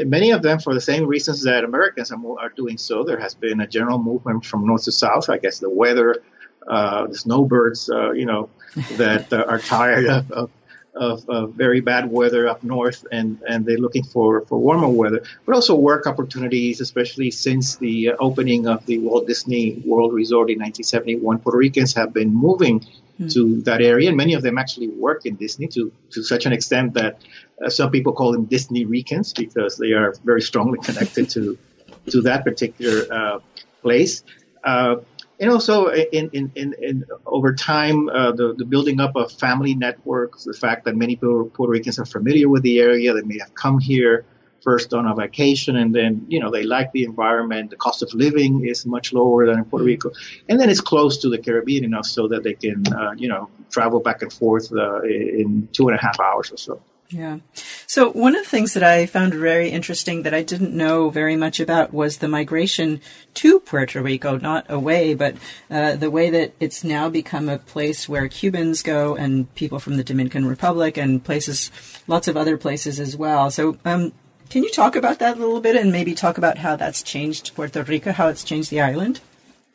many 0.04 0.30
of 0.30 0.42
them 0.42 0.60
for 0.60 0.72
the 0.72 0.80
same 0.80 1.06
reasons 1.06 1.42
that 1.42 1.64
Americans 1.64 2.12
are, 2.12 2.48
doing 2.50 2.78
so. 2.78 3.02
There 3.02 3.18
has 3.18 3.34
been 3.34 3.60
a 3.60 3.66
general 3.66 3.98
movement 3.98 4.44
from 4.44 4.66
north 4.66 4.84
to 4.84 4.92
south. 4.92 5.28
I 5.28 5.38
guess 5.38 5.58
the 5.58 5.70
weather, 5.70 6.22
uh, 6.66 7.08
the 7.08 7.16
snowbirds, 7.16 7.90
uh, 7.90 8.12
you 8.12 8.26
know, 8.26 8.48
that 8.92 9.32
uh, 9.32 9.44
are 9.48 9.58
tired 9.58 10.06
of, 10.06 10.30
of 10.30 10.50
of, 10.94 11.28
of, 11.28 11.52
very 11.52 11.80
bad 11.82 12.10
weather 12.10 12.48
up 12.48 12.62
north 12.62 13.06
and, 13.12 13.38
and 13.46 13.66
they're 13.66 13.76
looking 13.76 14.02
for, 14.02 14.46
for 14.46 14.58
warmer 14.58 14.88
weather, 14.88 15.22
but 15.44 15.54
also 15.54 15.74
work 15.74 16.06
opportunities, 16.06 16.80
especially 16.80 17.30
since 17.30 17.76
the 17.76 18.12
opening 18.18 18.66
of 18.66 18.86
the 18.86 18.98
Walt 19.00 19.26
Disney 19.26 19.82
World 19.84 20.14
Resort 20.14 20.48
in 20.48 20.58
1971. 20.58 21.40
Puerto 21.40 21.58
Ricans 21.58 21.92
have 21.92 22.14
been 22.14 22.32
moving 22.32 22.82
mm. 23.20 23.32
to 23.32 23.62
that 23.62 23.80
area, 23.80 24.08
and 24.08 24.16
many 24.16 24.34
of 24.34 24.42
them 24.42 24.58
actually 24.58 24.88
work 24.88 25.26
in 25.26 25.36
Disney 25.36 25.68
to, 25.68 25.92
to 26.10 26.22
such 26.22 26.46
an 26.46 26.52
extent 26.52 26.94
that 26.94 27.22
uh, 27.64 27.70
some 27.70 27.90
people 27.90 28.12
call 28.12 28.32
them 28.32 28.44
Disney 28.44 28.84
Ricans 28.84 29.32
because 29.32 29.76
they 29.76 29.92
are 29.92 30.14
very 30.24 30.42
strongly 30.42 30.78
connected 30.78 31.30
to 31.30 31.58
to 32.10 32.22
that 32.22 32.44
particular 32.44 33.12
uh, 33.12 33.38
place. 33.82 34.22
Uh, 34.62 34.96
and 35.38 35.50
also 35.50 35.88
in, 35.88 36.30
in, 36.32 36.52
in, 36.54 36.74
in 36.80 37.04
over 37.26 37.54
time, 37.54 38.08
uh, 38.08 38.32
the, 38.32 38.54
the 38.56 38.64
building 38.64 39.00
up 39.00 39.16
of 39.16 39.30
family 39.32 39.74
networks, 39.74 40.44
the 40.44 40.54
fact 40.54 40.86
that 40.86 40.96
many 40.96 41.16
Puerto 41.16 41.68
Ricans 41.68 41.98
are 41.98 42.06
familiar 42.06 42.48
with 42.48 42.62
the 42.62 42.78
area, 42.80 43.12
they 43.12 43.22
may 43.22 43.38
have 43.38 43.54
come 43.54 43.78
here 43.78 44.24
first 44.66 44.92
on 44.92 45.06
a 45.06 45.14
vacation 45.14 45.76
and 45.76 45.94
then, 45.94 46.26
you 46.28 46.40
know, 46.40 46.50
they 46.50 46.64
like 46.64 46.90
the 46.90 47.04
environment. 47.04 47.70
The 47.70 47.76
cost 47.76 48.02
of 48.02 48.12
living 48.12 48.66
is 48.66 48.84
much 48.84 49.12
lower 49.12 49.46
than 49.46 49.58
in 49.60 49.64
Puerto 49.64 49.84
Rico. 49.84 50.10
And 50.48 50.58
then 50.58 50.68
it's 50.68 50.80
close 50.80 51.18
to 51.18 51.28
the 51.28 51.38
Caribbean 51.38 51.84
enough 51.84 52.06
so 52.06 52.26
that 52.32 52.42
they 52.42 52.54
can, 52.54 52.82
uh, 52.92 53.12
you 53.16 53.28
know, 53.28 53.48
travel 53.70 54.00
back 54.00 54.22
and 54.22 54.32
forth 54.32 54.72
uh, 54.72 55.02
in 55.02 55.68
two 55.72 55.88
and 55.88 55.96
a 55.96 56.02
half 56.02 56.18
hours 56.18 56.50
or 56.50 56.56
so. 56.56 56.82
Yeah. 57.10 57.38
So 57.86 58.10
one 58.10 58.34
of 58.34 58.42
the 58.42 58.50
things 58.50 58.74
that 58.74 58.82
I 58.82 59.06
found 59.06 59.32
very 59.32 59.68
interesting 59.70 60.24
that 60.24 60.34
I 60.34 60.42
didn't 60.42 60.74
know 60.74 61.08
very 61.08 61.36
much 61.36 61.60
about 61.60 61.94
was 61.94 62.18
the 62.18 62.26
migration 62.26 63.00
to 63.34 63.60
Puerto 63.60 64.02
Rico, 64.02 64.38
not 64.38 64.66
away, 64.68 65.14
but 65.14 65.36
uh, 65.70 65.94
the 65.94 66.10
way 66.10 66.30
that 66.30 66.54
it's 66.58 66.82
now 66.82 67.08
become 67.08 67.48
a 67.48 67.58
place 67.58 68.08
where 68.08 68.26
Cubans 68.26 68.82
go 68.82 69.14
and 69.14 69.54
people 69.54 69.78
from 69.78 69.96
the 69.96 70.02
Dominican 70.02 70.46
Republic 70.46 70.96
and 70.96 71.22
places, 71.22 71.70
lots 72.08 72.26
of 72.26 72.36
other 72.36 72.56
places 72.56 72.98
as 72.98 73.16
well. 73.16 73.52
So 73.52 73.78
um, 73.84 74.12
can 74.50 74.62
you 74.62 74.70
talk 74.70 74.96
about 74.96 75.18
that 75.18 75.36
a 75.36 75.40
little 75.40 75.60
bit 75.60 75.76
and 75.76 75.92
maybe 75.92 76.14
talk 76.14 76.38
about 76.38 76.58
how 76.58 76.76
that's 76.76 77.02
changed 77.02 77.54
Puerto 77.54 77.82
Rico, 77.82 78.12
how 78.12 78.28
it's 78.28 78.44
changed 78.44 78.70
the 78.70 78.80
island? 78.80 79.20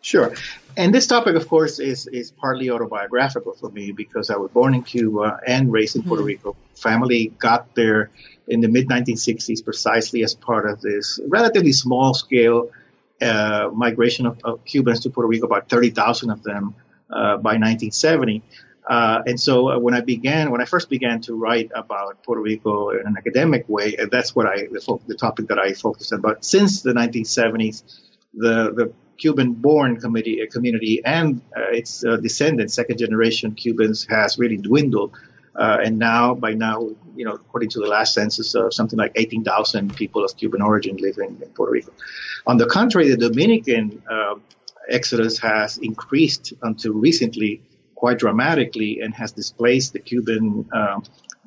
Sure. 0.02 0.34
And 0.76 0.94
this 0.94 1.06
topic, 1.06 1.36
of 1.36 1.48
course, 1.48 1.80
is, 1.80 2.08
is 2.08 2.32
partly 2.32 2.70
autobiographical 2.70 3.54
for 3.54 3.70
me 3.70 3.92
because 3.92 4.30
I 4.30 4.38
was 4.38 4.50
born 4.52 4.74
in 4.74 4.84
Cuba 4.84 5.40
and 5.46 5.72
raised 5.72 5.96
in 5.96 6.04
Puerto 6.04 6.22
mm-hmm. 6.22 6.28
Rico. 6.28 6.56
Family 6.76 7.34
got 7.38 7.76
there 7.76 8.10
in 8.48 8.62
the 8.62 8.68
mid 8.68 8.88
1960s 8.88 9.64
precisely 9.64 10.24
as 10.24 10.34
part 10.34 10.70
of 10.70 10.82
this 10.82 11.20
relatively 11.28 11.72
small 11.74 12.14
scale 12.14 12.72
uh, 13.22 13.70
migration 13.74 14.26
of, 14.26 14.40
of, 14.44 14.66
Cubans 14.66 15.02
to 15.02 15.10
Puerto 15.10 15.28
Rico, 15.28 15.46
about 15.46 15.70
30,000 15.70 16.32
of 16.32 16.42
them 16.42 16.74
uh, 17.10 17.38
by 17.38 17.58
1970. 17.58 18.42
Uh, 18.92 19.24
and 19.26 19.40
so 19.40 19.70
uh, 19.70 19.80
when 19.80 19.94
I 19.94 20.02
began, 20.02 20.52
when 20.52 20.60
I 20.60 20.66
first 20.66 20.90
began 20.90 21.22
to 21.22 21.34
write 21.34 21.72
about 21.74 22.22
Puerto 22.24 22.42
Rico 22.42 22.90
in 22.90 23.08
an 23.08 23.16
academic 23.18 23.64
way, 23.70 23.96
that's 24.12 24.36
what 24.36 24.48
I, 24.48 24.68
the, 24.70 25.00
the 25.08 25.16
topic 25.16 25.48
that 25.48 25.58
I 25.58 25.72
focused 25.72 26.12
on. 26.12 26.20
But 26.20 26.44
since 26.44 26.82
the 26.82 26.92
1970s, 26.92 27.84
the, 28.34 28.74
the 28.74 28.94
Cuban-born 29.18 30.02
community, 30.02 30.46
community 30.52 31.02
and 31.06 31.42
uh, 31.56 31.72
its 31.72 32.04
uh, 32.04 32.18
descendants, 32.18 32.74
second-generation 32.74 33.56
Cubans, 33.56 34.06
has 34.10 34.38
really 34.38 34.58
dwindled. 34.58 35.14
Uh, 35.56 35.78
and 35.86 35.98
now, 35.98 36.34
by 36.34 36.54
now, 36.54 36.90
you 37.16 37.24
know, 37.24 37.36
according 37.36 37.70
to 37.70 37.80
the 37.80 37.88
last 37.88 38.14
census, 38.14 38.54
uh, 38.56 38.70
something 38.72 39.00
like 39.00 39.14
18,000 39.16 39.96
people 39.96 40.26
of 40.26 40.36
Cuban 40.36 40.62
origin 40.62 40.98
live 40.98 41.18
in, 41.18 41.42
in, 41.42 41.50
Puerto 41.52 41.72
Rico. 41.72 41.94
On 42.46 42.58
the 42.58 42.66
contrary, 42.66 43.10
the 43.10 43.30
Dominican 43.30 44.04
uh, 44.12 44.36
exodus 44.90 45.40
has 45.40 45.78
increased 45.78 46.52
until 46.62 46.92
recently 46.92 47.62
quite 48.02 48.18
dramatically 48.18 48.92
and 49.02 49.14
has 49.14 49.32
displaced 49.32 49.94
the 49.94 50.00
Cuban 50.00 50.68
um, 50.74 51.04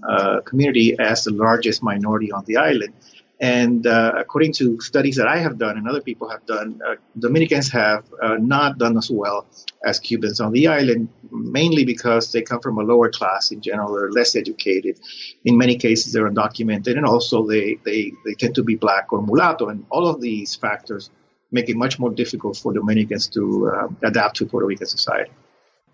uh, 0.08 0.40
community 0.50 0.96
as 1.10 1.24
the 1.24 1.32
largest 1.32 1.82
minority 1.82 2.30
on 2.30 2.44
the 2.44 2.56
island. 2.70 2.94
And 3.40 3.84
uh, 3.84 4.12
according 4.16 4.52
to 4.60 4.80
studies 4.80 5.16
that 5.16 5.26
I 5.26 5.38
have 5.38 5.58
done 5.58 5.76
and 5.78 5.88
other 5.88 6.00
people 6.00 6.28
have 6.28 6.46
done, 6.46 6.80
uh, 6.88 6.94
Dominicans 7.18 7.72
have 7.72 8.04
uh, 8.22 8.36
not 8.38 8.78
done 8.78 8.96
as 8.96 9.10
well 9.10 9.46
as 9.84 9.98
Cubans 9.98 10.38
on 10.38 10.52
the 10.52 10.68
island, 10.68 11.08
mainly 11.32 11.84
because 11.84 12.30
they 12.30 12.42
come 12.42 12.60
from 12.60 12.78
a 12.78 12.84
lower 12.92 13.10
class 13.10 13.50
in 13.50 13.60
general. 13.60 13.92
They're 13.92 14.12
less 14.20 14.36
educated. 14.36 15.00
In 15.44 15.58
many 15.58 15.76
cases, 15.76 16.12
they're 16.12 16.30
undocumented, 16.30 16.96
and 16.96 17.04
also 17.04 17.36
they, 17.48 17.78
they, 17.84 18.12
they 18.24 18.34
tend 18.34 18.54
to 18.54 18.62
be 18.62 18.76
black 18.76 19.12
or 19.12 19.20
mulatto. 19.20 19.68
And 19.70 19.84
all 19.90 20.06
of 20.06 20.20
these 20.20 20.54
factors 20.54 21.10
make 21.50 21.68
it 21.68 21.76
much 21.76 21.98
more 21.98 22.12
difficult 22.22 22.56
for 22.56 22.72
Dominicans 22.72 23.26
to 23.30 23.42
uh, 23.74 23.88
adapt 24.10 24.36
to 24.36 24.46
Puerto 24.46 24.66
Rican 24.66 24.86
society. 24.86 25.32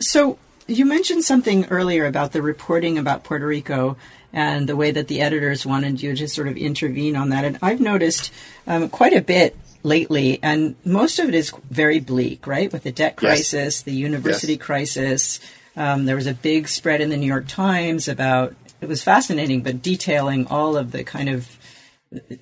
So, 0.01 0.39
you 0.71 0.87
mentioned 0.87 1.25
something 1.25 1.67
earlier 1.67 2.07
about 2.07 2.33
the 2.33 2.43
reporting 2.43 2.99
about 2.99 3.25
Puerto 3.25 3.47
Rico 3.47 3.97
and 4.33 4.69
the 4.69 4.77
way 4.77 4.91
that 4.91 5.09
the 5.09 5.21
editors 5.21 5.67
wanted 5.67 6.03
you 6.03 6.15
to 6.15 6.29
sort 6.29 6.49
of 6.49 6.57
intervene 6.57 7.17
on 7.17 7.31
that. 7.31 7.45
And 7.45 7.59
I've 7.63 7.81
noticed 7.81 8.33
um, 8.67 8.89
quite 8.89 9.13
a 9.13 9.21
bit 9.21 9.57
lately, 9.83 10.39
and 10.43 10.77
most 10.85 11.19
of 11.19 11.29
it 11.29 11.35
is 11.35 11.53
very 11.71 12.01
bleak, 12.01 12.47
right? 12.47 12.73
With 12.73 12.85
the 12.85 12.93
debt 12.93 13.17
crisis, 13.17 13.53
yes. 13.53 13.83
the 13.83 13.93
university 13.93 14.55
yes. 14.55 14.63
crisis. 14.63 15.41
Um, 15.77 16.05
there 16.05 16.17
was 16.17 16.27
a 16.27 16.35
big 16.35 16.69
spread 16.69 17.01
in 17.01 17.11
the 17.11 17.17
New 17.17 17.27
York 17.27 17.49
Times 17.49 18.09
about 18.09 18.55
it 18.81 18.89
was 18.89 19.03
fascinating, 19.03 19.63
but 19.63 19.83
detailing 19.83 20.47
all 20.47 20.77
of 20.77 20.91
the 20.93 21.05
kind 21.05 21.29
of 21.29 21.59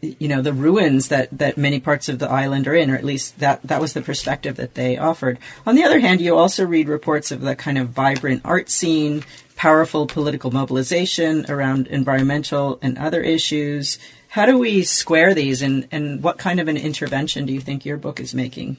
you 0.01 0.29
know 0.29 0.41
the 0.41 0.53
ruins 0.53 1.09
that 1.09 1.29
that 1.31 1.59
many 1.59 1.79
parts 1.79 2.09
of 2.09 2.19
the 2.19 2.31
island 2.31 2.67
are 2.67 2.75
in 2.75 2.91
or 2.91 2.97
at 2.97 3.05
least 3.05 3.39
that 3.39 3.63
that 3.63 3.81
was 3.81 3.93
the 3.93 4.01
perspective 4.01 4.57
that 4.57 4.75
they 4.75 4.97
offered. 4.97 5.39
On 5.67 5.75
the 5.75 5.85
other 5.85 5.99
hand 5.99 6.21
you 6.21 6.37
also 6.37 6.65
read 6.65 6.89
reports 6.89 7.31
of 7.31 7.43
the 7.43 7.55
kind 7.55 7.77
of 7.77 7.91
vibrant 7.91 8.43
art 8.45 8.71
scene 8.71 9.25
powerful 9.57 10.07
political 10.07 10.51
mobilization 10.51 11.45
around 11.51 11.87
environmental 11.89 12.79
and 12.81 12.97
other 12.97 13.21
issues. 13.21 13.99
How 14.29 14.47
do 14.47 14.57
we 14.57 14.85
square 14.85 15.35
these 15.35 15.61
and 15.61 15.87
and 15.91 16.23
what 16.23 16.39
kind 16.39 16.61
of 16.61 16.69
an 16.69 16.79
intervention 16.79 17.45
do 17.45 17.53
you 17.53 17.61
think 17.61 17.85
your 17.85 17.99
book 17.99 18.21
is 18.21 18.35
making? 18.35 18.79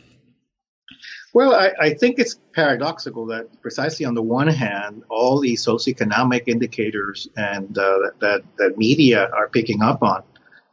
Well, 1.31 1.53
I, 1.53 1.71
I, 1.79 1.93
think 1.93 2.17
it's 2.17 2.39
paradoxical 2.55 3.27
that 3.27 3.61
precisely 3.61 4.03
on 4.03 4.15
the 4.15 4.21
one 4.23 4.47
hand, 4.47 5.03
all 5.09 5.39
these 5.39 5.63
socioeconomic 5.63 6.47
indicators 6.47 7.27
and 7.37 7.77
uh, 7.77 8.09
that, 8.19 8.41
that 8.57 8.79
media 8.79 9.29
are 9.29 9.47
picking 9.47 9.83
up 9.83 10.01
on 10.01 10.23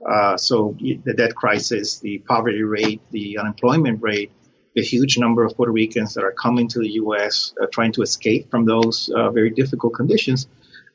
uh, 0.07 0.37
so 0.37 0.77
the 0.81 1.15
debt 1.15 1.35
crisis, 1.35 1.99
the 1.99 2.19
poverty 2.19 2.63
rate, 2.63 3.01
the 3.11 3.39
unemployment 3.39 4.01
rate, 4.03 4.31
the 4.75 4.83
huge 4.83 5.19
number 5.19 5.45
of 5.45 5.57
Puerto 5.57 5.73
Ricans 5.73 6.15
that 6.15 6.23
are 6.23 6.33
coming 6.33 6.69
to 6.69 6.79
the 6.79 6.91
U.S. 7.03 7.55
Uh, 7.61 7.67
trying 7.73 7.93
to 7.93 8.03
escape 8.03 8.51
from 8.51 8.67
those 8.67 9.11
uh, 9.15 9.31
very 9.31 9.51
difficult 9.51 9.95
conditions. 9.95 10.47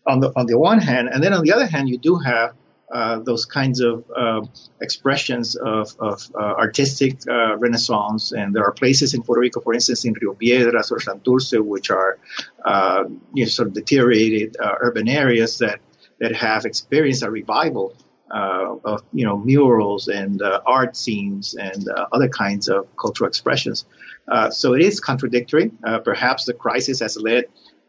On 0.07 0.19
the 0.19 0.31
on 0.35 0.45
the 0.45 0.57
one 0.57 0.79
hand, 0.79 1.09
and 1.11 1.23
then 1.23 1.33
on 1.33 1.43
the 1.43 1.51
other 1.51 1.67
hand, 1.67 1.89
you 1.89 1.97
do 1.97 2.15
have 2.17 2.55
uh, 2.91 3.19
those 3.19 3.45
kinds 3.45 3.79
of 3.81 4.03
uh, 4.15 4.41
expressions 4.81 5.55
of, 5.55 5.95
of 5.99 6.29
artistic 6.35 7.19
renaissance. 7.25 8.31
And 8.31 8.53
there 8.55 8.63
are 8.65 8.71
places 8.71 9.13
in 9.13 9.21
Puerto 9.21 9.41
Rico, 9.41 9.61
for 9.61 9.73
instance, 9.73 10.03
in 10.05 10.13
Rio 10.13 10.33
Piedras 10.33 10.91
or 10.91 10.97
Santurce, 10.97 11.59
which 11.63 11.91
are 11.91 12.17
you 13.33 13.43
know, 13.43 13.49
sort 13.49 13.67
of 13.67 13.73
deteriorated 13.73 14.57
urban 14.79 15.07
areas 15.07 15.59
that 15.59 15.79
that 16.19 16.35
have 16.35 16.65
experienced 16.65 17.23
a 17.23 17.31
revival 17.31 17.95
uh, 18.31 18.75
of 18.85 19.03
you 19.13 19.25
know 19.25 19.37
murals 19.37 20.07
and 20.07 20.41
uh, 20.41 20.61
art 20.65 20.95
scenes 20.95 21.55
and 21.55 21.89
uh, 21.89 22.07
other 22.11 22.29
kinds 22.29 22.69
of 22.69 22.87
cultural 22.95 23.27
expressions. 23.27 23.85
Uh, 24.27 24.49
so 24.49 24.73
it 24.73 24.81
is 24.81 24.99
contradictory. 24.99 25.71
Uh, 25.83 25.99
perhaps 25.99 26.45
the 26.45 26.53
crisis 26.53 26.99
has 26.99 27.17
led 27.17 27.45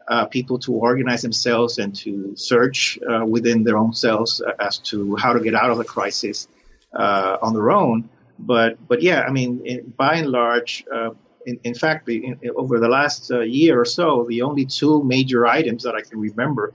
uh, 0.09 0.25
people 0.25 0.59
to 0.59 0.73
organize 0.73 1.21
themselves 1.21 1.77
and 1.77 1.95
to 1.95 2.35
search 2.35 2.99
within 3.25 3.63
their 3.63 3.77
own 3.77 3.93
selves 3.93 4.41
as 4.59 4.77
to 4.79 5.15
how 5.15 5.31
to 5.31 5.39
get 5.39 5.55
out 5.55 5.71
of 5.71 5.77
the 5.77 5.85
crisis 5.85 6.47
on 6.93 7.53
their 7.53 7.71
own. 7.71 8.09
But 8.37 8.85
but 8.87 9.01
yeah, 9.01 9.21
I 9.21 9.31
mean, 9.31 9.93
by 9.95 10.15
and 10.15 10.29
large. 10.29 10.85
In, 11.45 11.59
in, 11.65 11.73
fact, 11.73 12.07
in, 12.07 12.39
over 12.55 12.79
the 12.79 12.87
last 12.87 13.29
year 13.29 13.77
or 13.77 13.83
so, 13.83 14.25
the 14.29 14.43
only 14.43 14.65
two 14.65 15.03
major 15.03 15.45
items 15.45 15.83
that 15.83 15.93
I 15.93 15.99
can 15.99 16.17
remember 16.17 16.73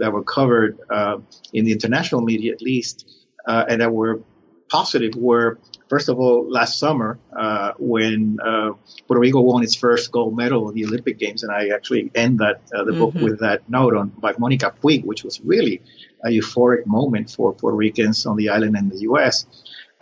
that 0.00 0.12
were 0.12 0.24
covered 0.24 0.78
uh, 0.90 1.18
in 1.52 1.64
the 1.64 1.72
international 1.72 2.22
media 2.22 2.52
at 2.52 2.60
least, 2.60 3.08
uh, 3.46 3.64
and 3.68 3.80
that 3.80 3.92
were 3.92 4.20
positive 4.68 5.14
were 5.16 5.58
first 5.88 6.08
of 6.08 6.18
all 6.18 6.48
last 6.48 6.78
summer 6.78 7.18
uh, 7.36 7.72
when 7.78 8.38
uh, 8.40 8.70
Puerto 9.06 9.20
Rico 9.20 9.40
won 9.40 9.62
its 9.62 9.74
first 9.74 10.12
gold 10.12 10.36
medal 10.36 10.68
in 10.68 10.74
the 10.74 10.84
Olympic 10.84 11.18
Games, 11.18 11.42
and 11.42 11.52
I 11.52 11.68
actually 11.68 12.10
end 12.14 12.38
that 12.38 12.62
uh, 12.74 12.84
the 12.84 12.92
mm-hmm. 12.92 13.00
book 13.00 13.14
with 13.14 13.40
that 13.40 13.68
note 13.68 13.94
on 13.96 14.08
by 14.08 14.34
Monica 14.38 14.72
Puig, 14.82 15.04
which 15.04 15.24
was 15.24 15.40
really 15.40 15.82
a 16.24 16.28
euphoric 16.28 16.86
moment 16.86 17.30
for 17.30 17.52
Puerto 17.52 17.76
Ricans 17.76 18.26
on 18.26 18.36
the 18.36 18.48
island 18.50 18.76
and 18.76 18.90
the 18.90 19.00
U.S. 19.10 19.46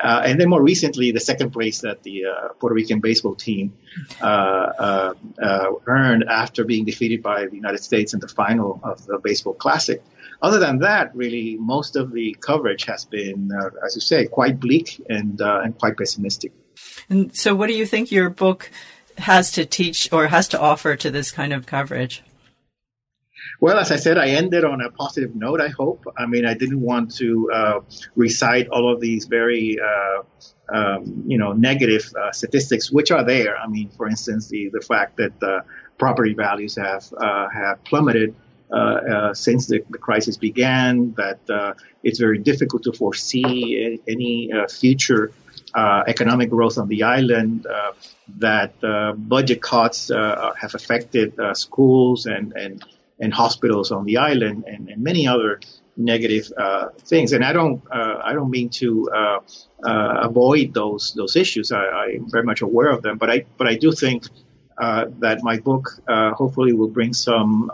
Uh, 0.00 0.22
and 0.24 0.40
then 0.40 0.48
more 0.48 0.62
recently, 0.62 1.10
the 1.10 1.20
second 1.20 1.50
place 1.50 1.80
that 1.80 2.02
the 2.04 2.24
uh, 2.26 2.48
Puerto 2.60 2.74
Rican 2.74 3.00
baseball 3.00 3.34
team 3.34 3.76
uh, 4.20 4.24
uh, 4.24 5.14
uh, 5.42 5.72
earned 5.86 6.24
after 6.28 6.64
being 6.64 6.84
defeated 6.84 7.22
by 7.22 7.46
the 7.46 7.56
United 7.56 7.82
States 7.82 8.14
in 8.14 8.20
the 8.20 8.28
final 8.28 8.80
of 8.84 9.04
the 9.06 9.18
Baseball 9.18 9.54
Classic. 9.54 10.02
Other 10.40 10.60
than 10.60 10.78
that, 10.80 11.16
really, 11.16 11.56
most 11.58 11.96
of 11.96 12.12
the 12.12 12.36
coverage 12.40 12.84
has 12.84 13.04
been, 13.04 13.50
uh, 13.52 13.70
as 13.84 13.96
you 13.96 14.00
say, 14.00 14.26
quite 14.26 14.60
bleak 14.60 15.04
and 15.08 15.40
and 15.40 15.76
quite 15.76 15.96
pessimistic. 15.96 16.52
And 17.10 17.34
so, 17.34 17.56
what 17.56 17.66
do 17.66 17.74
you 17.74 17.84
think 17.86 18.12
your 18.12 18.30
book 18.30 18.70
has 19.16 19.50
to 19.52 19.66
teach 19.66 20.12
or 20.12 20.28
has 20.28 20.46
to 20.48 20.60
offer 20.60 20.94
to 20.94 21.10
this 21.10 21.32
kind 21.32 21.52
of 21.52 21.66
coverage? 21.66 22.22
Well, 23.60 23.76
as 23.78 23.90
I 23.90 23.96
said, 23.96 24.18
I 24.18 24.28
ended 24.28 24.64
on 24.64 24.80
a 24.80 24.90
positive 24.90 25.34
note, 25.34 25.60
I 25.60 25.68
hope. 25.68 26.04
I 26.16 26.26
mean, 26.26 26.46
I 26.46 26.54
didn't 26.54 26.80
want 26.80 27.16
to 27.16 27.50
uh, 27.52 27.80
recite 28.14 28.68
all 28.68 28.92
of 28.92 29.00
these 29.00 29.24
very, 29.24 29.76
uh, 29.80 30.22
um, 30.72 31.24
you 31.26 31.38
know, 31.38 31.52
negative 31.54 32.12
uh, 32.14 32.30
statistics, 32.30 32.92
which 32.92 33.10
are 33.10 33.24
there. 33.24 33.56
I 33.58 33.66
mean, 33.66 33.88
for 33.90 34.08
instance, 34.08 34.46
the, 34.46 34.70
the 34.72 34.80
fact 34.80 35.16
that 35.16 35.42
uh, 35.42 35.62
property 35.98 36.34
values 36.34 36.76
have, 36.76 37.12
uh, 37.16 37.48
have 37.48 37.82
plummeted 37.82 38.36
uh, 38.70 39.34
since 39.34 39.66
the, 39.66 39.82
the, 39.90 39.98
crisis 39.98 40.36
began, 40.36 41.14
that 41.14 41.40
it's 42.04 42.20
very 42.20 42.38
difficult 42.38 42.84
to 42.84 42.92
foresee 42.92 43.98
any, 44.06 44.52
future 44.70 45.32
economic 46.06 46.50
growth 46.50 46.78
on 46.78 46.86
the 46.86 47.02
island, 47.02 47.66
that 48.36 48.72
budget 49.16 49.62
cuts 49.62 50.10
have 50.10 50.74
affected 50.74 51.32
schools 51.54 52.26
and, 52.26 52.52
and 52.52 52.84
and 53.20 53.32
hospitals 53.34 53.90
on 53.90 54.04
the 54.04 54.18
island 54.18 54.64
and, 54.66 54.88
and 54.88 55.02
many 55.02 55.26
other 55.26 55.60
negative 55.98 56.50
uh, 56.56 56.88
things. 57.00 57.32
And 57.32 57.44
I 57.44 57.52
don't 57.52 57.82
uh, 57.90 58.20
I 58.25 58.32
don't 58.32 58.50
mean 58.50 58.70
to 58.82 59.10
uh, 59.12 59.38
uh 59.84 60.20
avoid 60.22 60.72
those 60.72 61.12
those 61.14 61.37
issues. 61.37 61.72
I, 61.72 62.12
am 62.14 62.30
very 62.30 62.44
much 62.44 62.62
aware 62.62 62.90
of 62.90 63.02
them, 63.02 63.18
but 63.18 63.30
I 63.30 63.44
but 63.58 63.66
I 63.66 63.75
do 63.75 63.92
think 63.92 64.25
uh, 64.78 65.06
that 65.18 65.42
my 65.42 65.58
book 65.58 66.00
uh, 66.06 66.32
hopefully 66.34 66.72
will 66.72 66.88
bring 66.88 67.12
some 67.12 67.70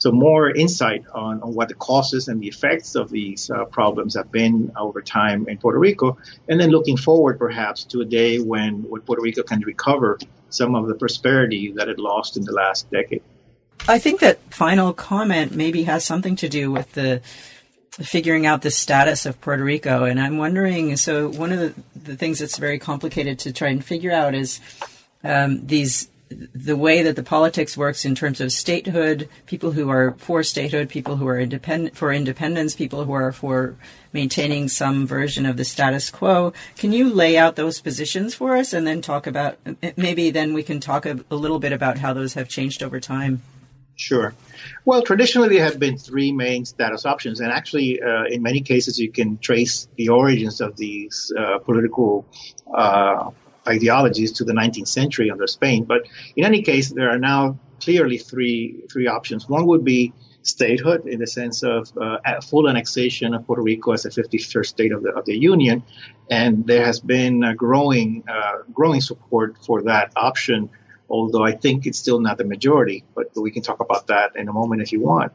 so 0.00 0.12
more 0.12 0.48
insight 0.48 1.04
on, 1.12 1.42
on 1.42 1.54
what 1.54 1.68
the 1.68 1.74
causes 1.74 2.28
and 2.28 2.40
the 2.40 2.46
effects 2.46 2.94
of 2.94 3.10
these 3.10 3.50
problems 3.72 4.14
have 4.14 4.30
been 4.30 4.70
over 4.78 5.02
time 5.02 5.48
in 5.48 5.58
Puerto 5.58 5.80
Rico, 5.80 6.16
and 6.48 6.60
then 6.60 6.70
looking 6.70 6.96
forward 6.96 7.36
perhaps 7.36 7.82
to 7.82 8.00
a 8.02 8.04
day 8.04 8.38
when, 8.38 8.84
when 8.84 9.00
Puerto 9.00 9.22
Rico 9.22 9.42
can 9.42 9.60
recover 9.62 10.16
some 10.50 10.76
of 10.76 10.86
the 10.86 10.94
prosperity 10.94 11.72
that 11.72 11.88
it 11.88 11.98
lost 11.98 12.36
in 12.36 12.44
the 12.44 12.52
last 12.52 12.88
decade. 12.92 13.24
I 13.88 13.98
think 13.98 14.20
that 14.20 14.38
final 14.52 14.92
comment 14.92 15.54
maybe 15.54 15.84
has 15.84 16.04
something 16.04 16.36
to 16.36 16.48
do 16.50 16.70
with 16.70 16.92
the 16.92 17.22
figuring 17.90 18.44
out 18.44 18.60
the 18.60 18.70
status 18.70 19.24
of 19.24 19.40
Puerto 19.40 19.64
Rico. 19.64 20.04
And 20.04 20.20
I'm 20.20 20.36
wondering 20.36 20.94
so, 20.98 21.30
one 21.30 21.52
of 21.52 21.58
the, 21.58 21.74
the 21.98 22.16
things 22.16 22.38
that's 22.38 22.58
very 22.58 22.78
complicated 22.78 23.38
to 23.40 23.52
try 23.52 23.68
and 23.68 23.82
figure 23.82 24.12
out 24.12 24.34
is 24.34 24.60
um, 25.24 25.66
these 25.66 26.08
the 26.30 26.76
way 26.76 27.02
that 27.02 27.16
the 27.16 27.22
politics 27.22 27.78
works 27.78 28.04
in 28.04 28.14
terms 28.14 28.42
of 28.42 28.52
statehood, 28.52 29.26
people 29.46 29.72
who 29.72 29.88
are 29.88 30.14
for 30.18 30.42
statehood, 30.42 30.90
people 30.90 31.16
who 31.16 31.26
are 31.26 31.40
independent 31.40 31.96
for 31.96 32.12
independence, 32.12 32.76
people 32.76 33.06
who 33.06 33.12
are 33.12 33.32
for 33.32 33.74
maintaining 34.12 34.68
some 34.68 35.06
version 35.06 35.46
of 35.46 35.56
the 35.56 35.64
status 35.64 36.10
quo. 36.10 36.52
Can 36.76 36.92
you 36.92 37.08
lay 37.08 37.38
out 37.38 37.56
those 37.56 37.80
positions 37.80 38.34
for 38.34 38.58
us 38.58 38.74
and 38.74 38.86
then 38.86 39.00
talk 39.00 39.26
about 39.26 39.56
maybe 39.96 40.30
then 40.30 40.52
we 40.52 40.62
can 40.62 40.80
talk 40.80 41.06
a, 41.06 41.18
a 41.30 41.34
little 41.34 41.58
bit 41.58 41.72
about 41.72 41.96
how 41.96 42.12
those 42.12 42.34
have 42.34 42.50
changed 42.50 42.82
over 42.82 43.00
time? 43.00 43.40
Sure. 43.98 44.32
Well, 44.84 45.02
traditionally 45.02 45.48
there 45.56 45.64
have 45.64 45.80
been 45.80 45.98
three 45.98 46.30
main 46.30 46.64
status 46.64 47.04
options, 47.04 47.40
and 47.40 47.50
actually, 47.50 48.00
uh, 48.00 48.26
in 48.30 48.42
many 48.42 48.60
cases, 48.60 48.96
you 48.96 49.10
can 49.10 49.38
trace 49.38 49.88
the 49.96 50.10
origins 50.10 50.60
of 50.60 50.76
these 50.76 51.32
uh, 51.36 51.58
political 51.58 52.24
uh, 52.72 53.30
ideologies 53.66 54.30
to 54.34 54.44
the 54.44 54.52
19th 54.52 54.86
century 54.86 55.32
under 55.32 55.48
Spain. 55.48 55.82
But 55.82 56.02
in 56.36 56.44
any 56.44 56.62
case, 56.62 56.90
there 56.90 57.10
are 57.10 57.18
now 57.18 57.58
clearly 57.80 58.18
three 58.18 58.84
three 58.88 59.08
options. 59.08 59.48
One 59.48 59.66
would 59.66 59.84
be 59.84 60.12
statehood 60.42 61.08
in 61.08 61.18
the 61.18 61.26
sense 61.26 61.64
of 61.64 61.90
uh, 62.00 62.18
full 62.40 62.68
annexation 62.68 63.34
of 63.34 63.44
Puerto 63.46 63.62
Rico 63.62 63.90
as 63.92 64.06
a 64.06 64.10
51st 64.10 64.66
state 64.66 64.92
of 64.92 65.02
the, 65.02 65.10
of 65.10 65.24
the 65.24 65.36
Union, 65.36 65.82
and 66.30 66.64
there 66.68 66.86
has 66.86 67.00
been 67.00 67.56
growing 67.56 68.22
uh, 68.28 68.58
growing 68.72 69.00
support 69.00 69.56
for 69.66 69.82
that 69.82 70.12
option 70.14 70.70
although 71.08 71.44
I 71.44 71.52
think 71.52 71.86
it's 71.86 71.98
still 71.98 72.20
not 72.20 72.38
the 72.38 72.44
majority, 72.44 73.04
but 73.14 73.30
we 73.36 73.50
can 73.50 73.62
talk 73.62 73.80
about 73.80 74.08
that 74.08 74.36
in 74.36 74.48
a 74.48 74.52
moment 74.52 74.82
if 74.82 74.92
you 74.92 75.00
want. 75.00 75.32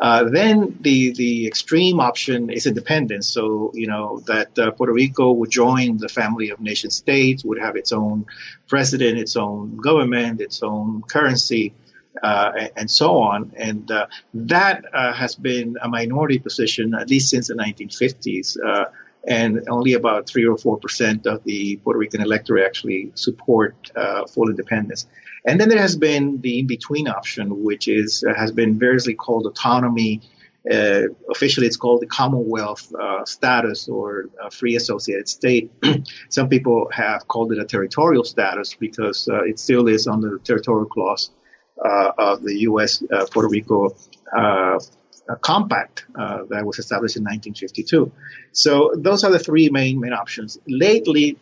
Uh, 0.00 0.24
then 0.24 0.78
the 0.80 1.12
the 1.12 1.46
extreme 1.46 2.00
option 2.00 2.50
is 2.50 2.66
independence. 2.66 3.28
So 3.28 3.72
you 3.74 3.86
know 3.86 4.20
that 4.26 4.58
uh, 4.58 4.70
Puerto 4.72 4.92
Rico 4.92 5.32
would 5.32 5.50
join 5.50 5.98
the 5.98 6.08
family 6.08 6.50
of 6.50 6.60
nation 6.60 6.90
states, 6.90 7.44
would 7.44 7.60
have 7.60 7.76
its 7.76 7.92
own 7.92 8.26
president, 8.66 9.18
its 9.18 9.36
own 9.36 9.76
government, 9.76 10.40
its 10.40 10.62
own 10.62 11.02
currency. 11.02 11.74
Uh, 12.20 12.52
and, 12.58 12.70
and, 12.76 12.90
so 12.90 13.18
on. 13.18 13.52
And 13.56 13.88
uh, 13.88 14.08
that 14.34 14.84
uh, 14.92 15.12
has 15.12 15.36
been 15.36 15.76
a 15.80 15.88
minority 15.88 16.40
position 16.40 16.92
at 16.92 17.08
least 17.08 17.30
since 17.30 17.46
the 17.46 17.54
1950s 17.54 18.56
uh, 18.62 18.86
and 19.26 19.60
only 19.68 19.92
about 19.92 20.28
three 20.28 20.46
or 20.46 20.56
four 20.56 20.78
percent 20.78 21.26
of 21.26 21.42
the 21.44 21.76
Puerto 21.76 21.98
Rican 21.98 22.20
electorate 22.20 22.64
actually 22.64 23.12
support 23.14 23.90
uh, 23.96 24.26
full 24.26 24.48
independence. 24.48 25.06
And 25.44 25.60
then 25.60 25.68
there 25.68 25.80
has 25.80 25.96
been 25.96 26.40
the 26.40 26.58
in-between 26.60 27.08
option, 27.08 27.62
which 27.62 27.88
is 27.88 28.24
uh, 28.28 28.34
has 28.34 28.52
been 28.52 28.78
variously 28.78 29.14
called 29.14 29.46
autonomy. 29.46 30.20
Uh, 30.70 31.04
officially, 31.30 31.66
it's 31.66 31.78
called 31.78 32.02
the 32.02 32.06
Commonwealth 32.06 32.92
uh, 32.94 33.24
status 33.24 33.88
or 33.88 34.26
free 34.52 34.76
associated 34.76 35.28
state. 35.28 35.70
Some 36.28 36.50
people 36.50 36.88
have 36.92 37.26
called 37.28 37.52
it 37.52 37.58
a 37.58 37.64
territorial 37.64 38.24
status 38.24 38.74
because 38.74 39.26
uh, 39.28 39.42
it 39.44 39.58
still 39.58 39.88
is 39.88 40.06
under 40.06 40.30
the 40.32 40.38
territorial 40.38 40.86
clause 40.86 41.30
uh, 41.82 42.12
of 42.18 42.42
the 42.42 42.58
U.S. 42.60 43.02
Puerto 43.30 43.48
Rico 43.48 43.96
compact 45.36 46.06
uh, 46.14 46.44
that 46.48 46.64
was 46.64 46.78
established 46.78 47.16
in 47.16 47.22
1952. 47.22 48.10
So 48.52 48.92
those 48.96 49.24
are 49.24 49.30
the 49.30 49.38
three 49.38 49.68
main 49.70 50.00
main 50.00 50.12
options. 50.12 50.58
Lately, 50.66 51.38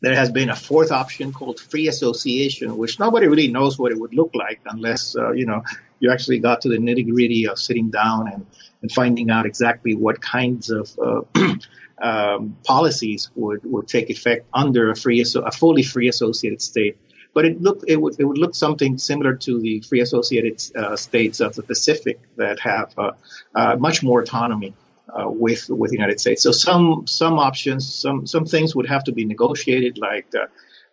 there 0.00 0.14
has 0.14 0.30
been 0.30 0.48
a 0.48 0.56
fourth 0.56 0.90
option 0.90 1.32
called 1.32 1.60
free 1.60 1.88
association, 1.88 2.76
which 2.76 2.98
nobody 2.98 3.26
really 3.26 3.48
knows 3.48 3.78
what 3.78 3.92
it 3.92 3.98
would 3.98 4.14
look 4.14 4.30
like 4.34 4.60
unless 4.66 5.16
uh, 5.16 5.32
you 5.32 5.46
know 5.46 5.62
you 6.00 6.10
actually 6.10 6.38
got 6.38 6.62
to 6.62 6.68
the 6.68 6.78
nitty 6.78 7.08
gritty 7.08 7.46
of 7.46 7.58
sitting 7.58 7.90
down 7.90 8.28
and, 8.32 8.46
and 8.82 8.90
finding 8.90 9.30
out 9.30 9.46
exactly 9.46 9.94
what 9.94 10.20
kinds 10.20 10.70
of 10.70 10.98
uh, 10.98 11.20
um, 12.02 12.56
policies 12.64 13.30
would, 13.34 13.60
would 13.64 13.86
take 13.86 14.08
effect 14.08 14.46
under 14.54 14.90
a 14.90 14.96
free 14.96 15.20
a 15.20 15.52
fully 15.52 15.82
free 15.82 16.08
associated 16.08 16.62
state 16.62 16.96
but 17.34 17.44
it 17.44 17.58
it 17.86 17.96
would 17.96 18.18
it 18.18 18.24
would 18.24 18.38
look 18.38 18.54
something 18.54 18.98
similar 18.98 19.34
to 19.34 19.60
the 19.60 19.80
free 19.80 20.00
associated 20.00 20.62
uh, 20.76 20.96
states 20.96 21.40
of 21.40 21.54
the 21.54 21.62
Pacific 21.62 22.18
that 22.36 22.58
have 22.60 22.92
uh, 22.98 23.12
uh, 23.54 23.76
much 23.76 24.02
more 24.02 24.22
autonomy 24.22 24.74
uh, 25.08 25.28
with 25.28 25.68
with 25.68 25.90
the 25.90 25.96
United 25.96 26.20
States. 26.20 26.42
So 26.42 26.52
some 26.52 27.06
some 27.06 27.38
options, 27.38 27.92
some 27.92 28.26
some 28.26 28.46
things 28.46 28.74
would 28.74 28.86
have 28.86 29.04
to 29.04 29.12
be 29.12 29.24
negotiated, 29.24 29.98
like 29.98 30.26
uh, 30.34 30.46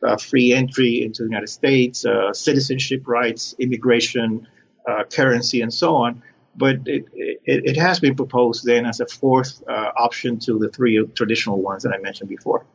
uh, 0.06 0.18
free 0.18 0.54
entry 0.54 1.02
into 1.02 1.24
the 1.24 1.30
United 1.30 1.50
States, 1.50 2.06
citizenship 2.34 3.08
rights, 3.08 3.56
immigration, 3.58 4.48
currency, 5.12 5.62
and 5.62 5.74
so 5.74 5.96
on. 5.96 6.22
But 6.56 6.88
it, 6.88 7.06
it, 7.14 7.40
it, 7.46 7.78
has 7.78 8.00
been 8.00 8.16
proposed 8.16 8.66
then 8.66 8.88
as 8.88 9.00
a 9.00 9.06
fourth 9.06 9.62
option 9.68 10.40
to 10.40 10.58
the 10.58 10.70
three 10.70 11.06
traditional 11.14 11.62
ones 11.62 11.84
that 11.84 11.94
I 11.94 12.00
mentioned 12.00 12.30
before. 12.30 12.66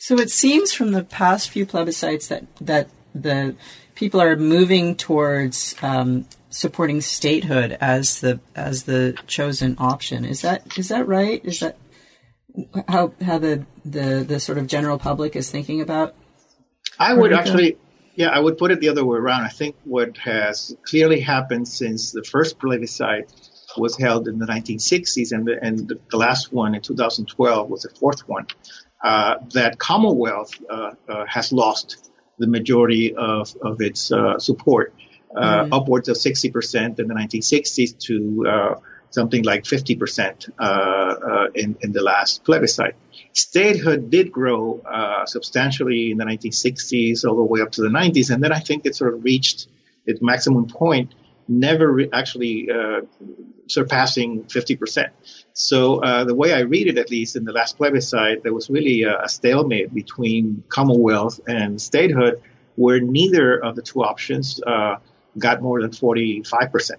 So 0.00 0.18
it 0.18 0.30
seems 0.30 0.72
from 0.72 0.92
the 0.92 1.04
past 1.04 1.50
few 1.50 1.66
plebiscites 1.66 2.28
that 2.28 2.44
that 2.62 2.88
the 3.14 3.54
people 3.94 4.18
are 4.22 4.34
moving 4.34 4.96
towards 4.96 5.76
um, 5.82 6.24
supporting 6.48 7.02
statehood 7.02 7.76
as 7.82 8.20
the 8.20 8.40
as 8.56 8.84
the 8.84 9.14
chosen 9.26 9.76
option. 9.78 10.24
Is 10.24 10.40
that 10.40 10.78
is 10.78 10.88
that 10.88 11.06
right? 11.06 11.44
Is 11.44 11.60
that 11.60 11.76
how 12.88 13.12
how 13.20 13.36
the 13.36 13.66
the 13.84 14.24
the 14.26 14.40
sort 14.40 14.56
of 14.56 14.66
general 14.66 14.98
public 14.98 15.36
is 15.36 15.50
thinking 15.50 15.82
about? 15.82 16.14
I 16.98 17.12
would 17.12 17.34
actually. 17.34 17.76
Yeah, 18.14 18.28
I 18.28 18.40
would 18.40 18.56
put 18.56 18.70
it 18.70 18.80
the 18.80 18.88
other 18.88 19.04
way 19.04 19.18
around. 19.18 19.42
I 19.42 19.48
think 19.48 19.76
what 19.84 20.16
has 20.16 20.74
clearly 20.82 21.20
happened 21.20 21.68
since 21.68 22.10
the 22.12 22.24
first 22.24 22.58
plebiscite 22.58 23.32
was 23.76 23.96
held 23.96 24.28
in 24.28 24.38
the 24.38 24.46
1960s, 24.46 25.32
and 25.32 25.46
the, 25.46 25.58
and 25.62 25.88
the 26.10 26.16
last 26.16 26.52
one 26.52 26.74
in 26.74 26.82
2012 26.82 27.70
was 27.70 27.82
the 27.82 27.90
fourth 27.90 28.28
one 28.28 28.46
that 29.02 29.76
Commonwealth 29.78 30.52
uh, 30.68 30.92
uh, 31.08 31.24
has 31.26 31.52
lost 31.52 32.10
the 32.38 32.46
majority 32.46 33.14
of, 33.14 33.54
of 33.62 33.80
its 33.80 34.10
uh, 34.10 34.38
support, 34.38 34.94
uh, 35.36 35.64
mm-hmm. 35.64 35.72
upwards 35.72 36.08
of 36.08 36.16
60% 36.16 36.98
in 36.98 37.08
the 37.08 37.14
1960s 37.14 37.98
to 37.98 38.46
uh, 38.48 38.74
something 39.10 39.44
like 39.44 39.64
50% 39.64 41.54
in, 41.54 41.76
in 41.80 41.92
the 41.92 42.02
last 42.02 42.44
plebiscite. 42.44 42.94
Statehood 43.32 44.10
did 44.10 44.32
grow 44.32 44.80
substantially 45.26 46.10
in 46.10 46.18
the 46.18 46.24
1960s 46.24 47.24
all 47.24 47.36
the 47.36 47.42
way 47.42 47.60
up 47.60 47.72
to 47.72 47.82
the 47.82 47.88
90s, 47.88 48.30
and 48.32 48.42
then 48.42 48.52
I 48.52 48.60
think 48.60 48.86
it 48.86 48.96
sort 48.96 49.14
of 49.14 49.24
reached 49.24 49.68
its 50.06 50.20
maximum 50.22 50.66
point, 50.66 51.14
never 51.50 51.92
re- 51.92 52.08
actually 52.12 52.70
surpassing 53.70 54.44
50%. 54.44 55.10
So 55.52 56.02
uh, 56.02 56.24
the 56.24 56.34
way 56.34 56.52
I 56.52 56.60
read 56.60 56.88
it, 56.88 56.98
at 56.98 57.10
least 57.10 57.36
in 57.36 57.44
the 57.44 57.52
last 57.52 57.76
plebiscite, 57.76 58.42
there 58.42 58.52
was 58.52 58.68
really 58.70 59.02
a, 59.02 59.22
a 59.22 59.28
stalemate 59.28 59.94
between 59.94 60.64
Commonwealth 60.68 61.40
and 61.46 61.80
statehood, 61.80 62.42
where 62.76 63.00
neither 63.00 63.62
of 63.62 63.76
the 63.76 63.82
two 63.82 64.02
options 64.02 64.60
uh, 64.66 64.96
got 65.38 65.62
more 65.62 65.80
than 65.80 65.90
45%. 65.90 66.92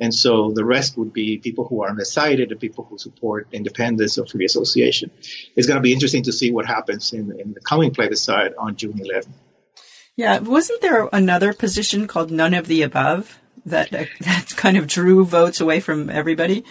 And 0.00 0.14
so 0.14 0.52
the 0.52 0.64
rest 0.64 0.96
would 0.96 1.12
be 1.12 1.38
people 1.38 1.66
who 1.66 1.82
are 1.82 1.90
undecided 1.90 2.52
and 2.52 2.60
people 2.60 2.84
who 2.84 2.98
support 2.98 3.48
independence 3.52 4.16
or 4.16 4.26
free 4.26 4.44
association. 4.44 5.10
It's 5.56 5.66
going 5.66 5.76
to 5.76 5.82
be 5.82 5.92
interesting 5.92 6.22
to 6.24 6.32
see 6.32 6.52
what 6.52 6.66
happens 6.66 7.12
in, 7.12 7.32
in 7.40 7.52
the 7.52 7.60
coming 7.60 7.92
plebiscite 7.92 8.54
on 8.56 8.76
June 8.76 8.94
11th. 8.94 9.28
Yeah, 10.14 10.38
wasn't 10.38 10.80
there 10.82 11.08
another 11.12 11.52
position 11.52 12.06
called 12.06 12.30
none 12.30 12.54
of 12.54 12.66
the 12.66 12.82
above 12.82 13.40
that 13.70 13.90
that 13.90 14.52
kind 14.56 14.76
of 14.76 14.86
drew 14.86 15.24
votes 15.24 15.60
away 15.60 15.80
from 15.80 16.10
everybody? 16.10 16.64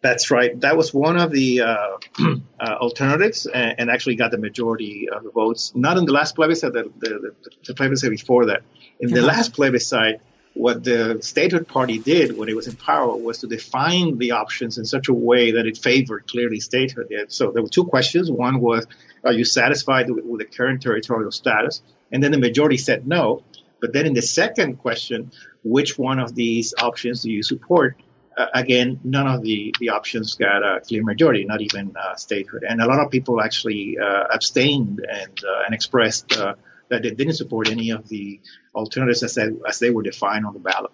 That's 0.00 0.30
right. 0.30 0.58
That 0.60 0.76
was 0.76 0.94
one 0.94 1.18
of 1.18 1.32
the 1.32 1.62
uh, 1.62 1.98
uh, 2.60 2.76
alternatives, 2.80 3.46
and, 3.46 3.74
and, 3.78 3.90
actually 3.90 4.14
got 4.14 4.30
the 4.30 4.38
majority 4.38 5.08
of 5.10 5.24
the 5.24 5.30
votes. 5.30 5.72
Not 5.74 5.96
in 5.96 6.04
the 6.04 6.12
last 6.12 6.36
plebiscite, 6.36 6.72
the, 6.72 6.90
the, 7.00 7.34
the 7.66 7.74
plebiscite 7.74 8.10
before 8.10 8.46
that. 8.46 8.62
In 9.00 9.10
the 9.10 9.22
last 9.22 9.54
plebiscite, 9.54 10.20
what 10.54 10.82
the 10.82 11.18
statehood 11.20 11.68
party 11.68 11.98
did 11.98 12.36
when 12.36 12.48
it 12.48 12.56
was 12.56 12.66
in 12.66 12.74
power 12.76 13.16
was 13.16 13.38
to 13.38 13.46
define 13.46 14.18
the 14.18 14.32
options 14.32 14.76
in 14.76 14.84
such 14.84 15.08
a 15.08 15.14
way 15.14 15.52
that 15.52 15.66
it 15.66 15.78
favored 15.78 16.26
clearly 16.26 16.60
statehood. 16.60 17.12
So 17.28 17.52
there 17.52 17.62
were 17.62 17.68
two 17.68 17.84
questions. 17.84 18.30
One 18.30 18.60
was, 18.60 18.86
are 19.24 19.32
you 19.32 19.44
satisfied 19.44 20.10
with, 20.10 20.24
with 20.24 20.40
the 20.40 20.46
current 20.46 20.82
territorial 20.82 21.30
status? 21.30 21.82
And 22.10 22.22
then 22.22 22.32
the 22.32 22.38
majority 22.38 22.76
said 22.76 23.06
no. 23.06 23.44
But 23.80 23.92
then 23.92 24.06
in 24.06 24.14
the 24.14 24.22
second 24.22 24.78
question, 24.78 25.30
which 25.62 25.98
one 25.98 26.18
of 26.18 26.34
these 26.34 26.74
options 26.78 27.22
do 27.22 27.30
you 27.30 27.42
support? 27.42 27.96
uh, 28.38 28.46
again, 28.54 29.00
none 29.02 29.26
of 29.26 29.42
the, 29.42 29.74
the 29.80 29.88
options 29.88 30.34
got 30.34 30.62
a 30.62 30.80
clear 30.80 31.02
majority, 31.02 31.44
not 31.44 31.60
even 31.60 31.94
uh, 31.96 32.14
statehood. 32.14 32.64
And 32.66 32.80
a 32.80 32.86
lot 32.86 33.00
of 33.00 33.10
people 33.10 33.42
actually 33.42 33.98
uh, 33.98 34.24
abstained 34.32 35.04
and, 35.10 35.40
uh, 35.44 35.64
and 35.66 35.74
expressed 35.74 36.32
uh, 36.36 36.54
that 36.88 37.02
they 37.02 37.10
didn't 37.10 37.34
support 37.34 37.68
any 37.68 37.90
of 37.90 38.08
the 38.08 38.40
alternatives 38.74 39.24
as 39.24 39.34
they, 39.34 39.48
as 39.66 39.80
they 39.80 39.90
were 39.90 40.04
defined 40.04 40.46
on 40.46 40.54
the 40.54 40.60
ballot. 40.60 40.92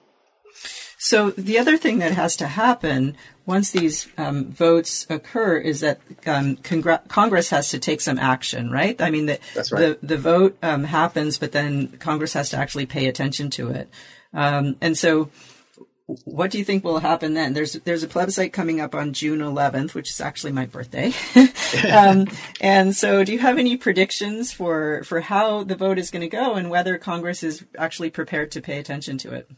So 0.96 1.31
the 1.31 1.59
other 1.59 1.77
thing 1.77 1.98
that 1.98 2.12
has 2.12 2.37
to 2.38 2.46
happen 2.46 3.14
once 3.44 3.72
these 3.72 4.09
um, 4.16 4.50
votes 4.50 5.07
occur 5.11 5.59
is 5.59 5.81
that 5.81 6.00
um, 6.24 6.57
Congre- 6.57 7.07
Congress 7.09 7.50
has 7.50 7.68
to 7.70 7.79
take 7.79 8.00
some 8.00 8.18
action, 8.18 8.70
right? 8.70 8.98
I 9.03 9.11
mean, 9.11 9.27
the 9.27 9.38
right. 9.55 9.70
the, 9.70 9.98
the 10.03 10.16
vote 10.16 10.57
um, 10.62 10.85
happens, 10.85 11.37
but 11.37 11.53
then 11.53 11.88
Congress 11.98 12.33
has 12.33 12.48
to 12.50 12.57
actually 12.57 12.87
pay 12.87 13.07
attention 13.07 13.50
to 13.50 13.68
it. 13.68 13.90
Um, 14.35 14.77
and 14.81 14.99
so, 14.99 15.31
what 16.25 16.51
do 16.51 16.59
you 16.59 16.64
think 16.64 16.85
will 16.85 16.99
happen 16.99 17.33
then? 17.35 17.55
There's 17.55 17.73
there's 17.73 18.03
a 18.03 18.09
plebiscite 18.09 18.53
coming 18.53 18.81
up 18.81 18.94
on 18.94 19.14
June 19.14 19.38
11th, 19.38 19.94
which 19.94 20.11
is 20.11 20.20
actually 20.20 20.53
my 20.53 20.66
birthday. 20.66 21.12
um, 21.92 22.27
and 22.61 22.94
so, 22.94 23.25
do 23.25 23.33
you 23.33 23.38
have 23.38 23.59
any 23.59 23.77
predictions 23.77 24.53
for 24.53 25.03
for 25.05 25.20
how 25.20 25.64
the 25.64 25.77
vote 25.77 25.99
is 25.99 26.11
going 26.11 26.23
to 26.23 26.29
go 26.29 26.55
and 26.55 26.68
whether 26.68 26.99
Congress 26.99 27.42
is 27.42 27.64
actually 27.79 28.11
prepared 28.11 28.51
to 28.53 28.61
pay 28.61 28.79
attention 28.79 29.16
to 29.18 29.33
it? 29.33 29.49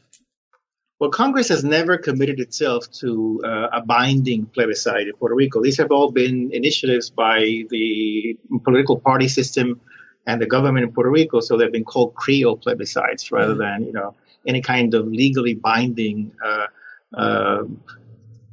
Well, 0.99 1.11
Congress 1.11 1.49
has 1.49 1.63
never 1.63 1.99
committed 1.99 2.41
itself 2.41 2.91
to 3.01 3.43
uh, 3.45 3.69
a 3.73 3.83
binding 3.83 4.47
plebiscite 4.47 5.09
in 5.09 5.13
Puerto 5.15 5.35
Rico. 5.35 5.63
These 5.63 5.77
have 5.77 5.91
all 5.91 6.11
been 6.11 6.51
initiatives 6.53 7.11
by 7.11 7.65
the 7.69 8.39
political 8.65 8.99
party 8.99 9.29
system 9.29 9.81
and 10.27 10.41
the 10.41 10.47
government 10.47 10.85
in 10.85 10.93
Puerto 10.93 11.11
Rico. 11.11 11.41
So 11.41 11.59
they've 11.59 11.71
been 11.71 11.85
called 11.85 12.15
Creole 12.15 12.57
plebiscites 12.57 13.31
rather 13.31 13.53
mm-hmm. 13.53 13.61
than, 13.61 13.85
you 13.85 13.93
know, 13.93 14.15
any 14.47 14.61
kind 14.61 14.95
of 14.95 15.07
legally 15.07 15.55
binding 15.55 16.33
uh, 16.45 16.67
uh, 17.15 17.65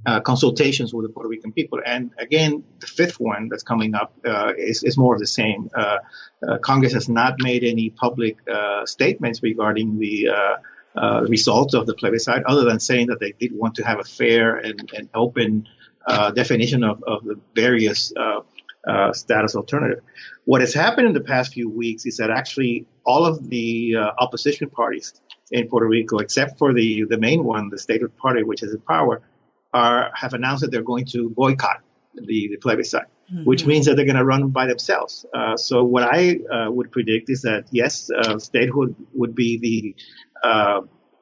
uh, 0.06 0.20
consultations 0.20 0.94
with 0.94 1.06
the 1.06 1.14
Puerto 1.14 1.30
Rican 1.30 1.54
people. 1.54 1.80
And 1.86 2.12
again, 2.18 2.64
the 2.80 2.88
fifth 2.88 3.20
one 3.20 3.48
that's 3.50 3.64
coming 3.64 3.96
up 3.96 4.14
is, 4.58 4.84
is, 4.84 4.98
more 4.98 5.14
of 5.14 5.22
the 5.22 5.28
same. 5.28 5.70
Congress 6.62 6.94
has 6.94 7.08
not 7.08 7.36
made 7.40 7.64
any 7.64 7.90
public 7.90 8.38
statements 8.86 9.42
regarding 9.42 9.98
the 10.00 10.30
uh, 10.96 11.24
results 11.28 11.74
of 11.74 11.88
the 11.88 11.94
plebiscite, 11.96 12.44
other 12.46 12.66
than 12.66 12.80
saying 12.80 13.08
that 13.08 13.20
they 13.20 13.32
did 13.32 13.52
want 13.52 13.76
to 13.76 13.84
have 13.84 14.00
a 14.00 14.04
fair 14.04 14.58
and, 14.58 14.92
and 14.96 15.10
open 15.16 15.68
uh, 16.06 16.30
definition 16.32 16.84
of, 16.84 17.04
of 17.04 17.24
the 17.24 17.40
various 17.56 18.14
uh, 18.16 18.42
uh 18.88 19.14
status 19.14 19.56
alternative. 19.56 20.04
What 20.46 20.62
has 20.62 20.74
happened 20.74 21.08
in 21.08 21.14
the 21.14 21.22
past 21.22 21.54
few 21.54 21.70
weeks 21.70 22.06
is 22.06 22.18
that 22.18 22.30
actually 22.30 22.86
all 23.06 23.26
of 23.26 23.50
the 23.50 23.96
uh, 23.98 24.12
opposition 24.20 24.70
parties 24.70 25.14
in 25.52 25.68
Puerto 25.68 25.88
Rico, 25.88 26.18
except 26.18 26.58
for 26.58 26.74
the 26.74 27.06
the 27.10 27.18
main 27.18 27.44
one, 27.44 27.70
the 27.70 27.78
Statehood 27.78 28.16
Party, 28.18 28.44
which 28.44 28.64
is 28.64 28.74
in 28.74 28.82
power, 28.82 29.22
are 29.74 30.12
have 30.14 30.34
announced 30.34 30.62
that 30.62 30.72
they're 30.72 30.84
going 30.94 31.06
to 31.06 31.30
boycott 31.30 31.82
the, 32.16 32.50
the 32.50 32.58
plebiscite. 32.58 33.08
Mm-hmm. 33.34 33.46
Which 33.46 33.66
means 33.66 33.86
that 33.86 33.96
they're 33.96 34.06
going 34.06 34.18
to 34.18 34.26
run 34.26 34.50
by 34.50 34.68
themselves. 34.68 35.26
Uh, 35.34 35.56
so 35.56 35.86
what 35.86 36.04
I 36.04 36.40
would 36.68 36.92
predict 36.92 37.30
is 37.30 37.44
that 37.44 37.64
yes, 37.72 38.10
statehood 38.40 38.94
would 39.14 39.34
be 39.34 39.58
the 39.58 39.96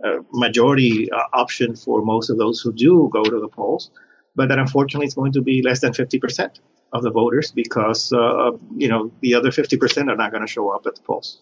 uh, 0.04 0.18
majority 0.34 1.12
uh, 1.12 1.22
option 1.34 1.76
for 1.76 2.02
most 2.04 2.32
of 2.32 2.38
those 2.38 2.60
who 2.60 2.74
do 2.74 3.08
go 3.14 3.24
to 3.24 3.40
the 3.40 3.48
polls, 3.48 3.92
but 4.36 4.50
that 4.50 4.58
unfortunately 4.58 5.06
it's 5.06 5.14
going 5.14 5.34
to 5.34 5.42
be 5.42 5.62
less 5.62 5.82
than 5.82 5.94
50% 5.94 6.60
of 6.94 7.04
the 7.04 7.12
voters 7.12 7.52
because, 7.52 8.12
uh, 8.12 8.52
you 8.76 8.88
know, 8.88 9.12
the 9.22 9.36
other 9.36 9.50
50% 9.50 10.12
are 10.12 10.16
not 10.16 10.32
going 10.32 10.46
to 10.46 10.52
show 10.52 10.70
up 10.70 10.86
at 10.86 10.96
the 10.96 11.02
polls. 11.02 11.40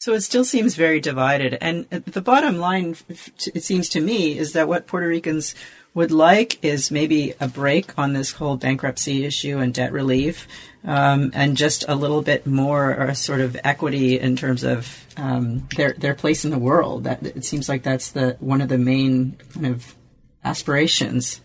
So 0.00 0.12
it 0.12 0.20
still 0.20 0.44
seems 0.44 0.76
very 0.76 1.00
divided. 1.00 1.58
And 1.60 1.88
the 1.90 2.20
bottom 2.20 2.58
line, 2.58 2.96
it 3.08 3.64
seems 3.64 3.88
to 3.90 4.00
me, 4.00 4.38
is 4.38 4.52
that 4.52 4.68
what 4.68 4.86
Puerto 4.86 5.08
Ricans 5.08 5.56
would 5.94 6.12
like 6.12 6.62
is 6.64 6.92
maybe 6.92 7.34
a 7.40 7.48
break 7.48 7.98
on 7.98 8.12
this 8.12 8.30
whole 8.32 8.56
bankruptcy 8.56 9.24
issue 9.24 9.58
and 9.58 9.74
debt 9.74 9.90
relief, 9.90 10.46
um, 10.84 11.32
and 11.34 11.56
just 11.56 11.84
a 11.88 11.96
little 11.96 12.22
bit 12.22 12.46
more 12.46 12.94
or 12.94 13.12
sort 13.14 13.40
of 13.40 13.56
equity 13.64 14.20
in 14.20 14.36
terms 14.36 14.62
of 14.62 15.04
um, 15.16 15.66
their 15.76 15.94
their 15.94 16.14
place 16.14 16.44
in 16.44 16.52
the 16.52 16.58
world. 16.58 17.02
That 17.02 17.26
it 17.26 17.44
seems 17.44 17.68
like 17.68 17.82
that's 17.82 18.12
the 18.12 18.36
one 18.38 18.60
of 18.60 18.68
the 18.68 18.78
main 18.78 19.36
kind 19.52 19.66
of 19.66 19.96
aspirations. 20.44 21.40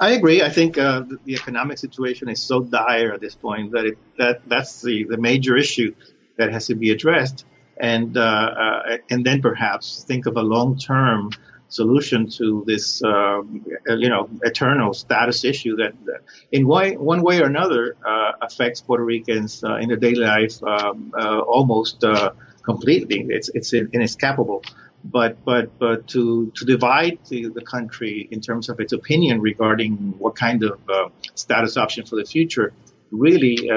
I 0.00 0.10
agree. 0.10 0.42
I 0.42 0.48
think 0.48 0.78
uh, 0.78 1.00
the, 1.00 1.18
the, 1.24 1.34
economic 1.34 1.78
situation 1.78 2.28
is 2.28 2.40
so 2.40 2.60
dire 2.60 3.12
at 3.12 3.20
this 3.20 3.34
point 3.34 3.72
that 3.72 3.84
it, 3.84 3.98
that 4.16 4.48
that's 4.48 4.82
the, 4.82 5.04
the 5.04 5.16
major 5.16 5.56
issue 5.56 5.94
that 6.36 6.52
has 6.52 6.66
to 6.68 6.76
be 6.76 6.90
addressed, 6.90 7.44
and 7.76 8.16
uh, 8.16 8.20
uh, 8.20 8.96
and 9.10 9.26
then 9.26 9.42
perhaps 9.42 10.04
think 10.04 10.26
of 10.26 10.36
a 10.36 10.42
long 10.42 10.78
term 10.78 11.30
solution 11.68 12.28
to 12.30 12.64
this, 12.66 13.02
uh, 13.04 13.42
you 13.88 14.08
know, 14.08 14.28
eternal 14.42 14.94
status 14.94 15.44
issue 15.44 15.76
that, 15.76 15.92
that 16.06 16.20
in 16.50 16.66
way, 16.66 16.96
one 16.96 17.22
way 17.22 17.40
or 17.40 17.44
another, 17.44 17.94
uh, 18.06 18.32
affects 18.40 18.80
Puerto 18.80 19.04
Ricans 19.04 19.62
uh, 19.62 19.76
in 19.76 19.88
their 19.88 19.98
daily 19.98 20.24
life 20.24 20.62
um, 20.62 21.12
uh, 21.18 21.40
almost 21.40 22.04
completely. 22.62 23.26
It's 23.28 23.48
it's 23.50 23.72
inescapable. 23.72 24.62
But 25.04 25.44
but 25.44 25.78
but 25.78 26.08
to 26.08 26.52
to 26.56 26.64
divide 26.64 27.18
the, 27.28 27.48
the 27.48 27.62
country 27.62 28.28
in 28.30 28.40
terms 28.40 28.68
of 28.68 28.80
its 28.80 28.92
opinion 28.92 29.40
regarding 29.40 30.14
what 30.18 30.34
kind 30.34 30.62
of 30.64 30.80
uh, 30.88 31.08
status 31.34 31.76
option 31.76 32.04
for 32.04 32.16
the 32.16 32.24
future 32.24 32.72
really 33.10 33.70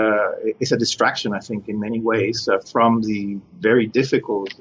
is 0.60 0.74
a 0.74 0.78
distraction, 0.78 1.34
I 1.34 1.40
think, 1.40 1.70
in 1.70 1.80
many 1.80 2.02
ways 2.02 2.50
from 2.70 3.02
the 3.02 3.40
very 3.60 3.88
difficult 3.88 4.54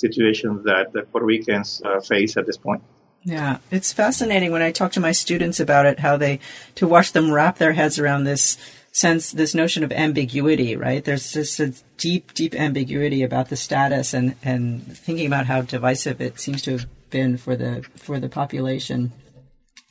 situation 0.00 0.62
that, 0.64 0.92
that 0.94 1.12
Puerto 1.12 1.26
Ricans 1.26 1.82
uh, 1.84 2.00
face 2.00 2.36
at 2.36 2.46
this 2.46 2.56
point. 2.56 2.82
Yeah, 3.22 3.58
it's 3.70 3.92
fascinating 3.92 4.50
when 4.50 4.62
I 4.62 4.72
talk 4.72 4.92
to 4.92 5.00
my 5.00 5.12
students 5.12 5.60
about 5.60 5.84
it, 5.84 6.00
how 6.00 6.16
they, 6.16 6.40
to 6.76 6.88
watch 6.88 7.12
them 7.12 7.30
wrap 7.30 7.58
their 7.58 7.74
heads 7.74 7.98
around 7.98 8.24
this 8.24 8.56
sense, 8.92 9.32
this 9.32 9.54
notion 9.54 9.84
of 9.84 9.92
ambiguity, 9.92 10.76
right? 10.76 11.04
There's 11.04 11.32
just 11.32 11.60
a 11.60 11.74
deep, 11.96 12.34
deep 12.34 12.54
ambiguity 12.54 13.22
about 13.22 13.48
the 13.48 13.56
status 13.56 14.14
and, 14.14 14.36
and 14.42 14.96
thinking 14.96 15.26
about 15.26 15.46
how 15.46 15.62
divisive 15.62 16.20
it 16.20 16.40
seems 16.40 16.62
to 16.62 16.72
have 16.72 16.86
been 17.10 17.36
for 17.36 17.56
the, 17.56 17.84
for 17.96 18.18
the 18.18 18.28
population. 18.28 19.12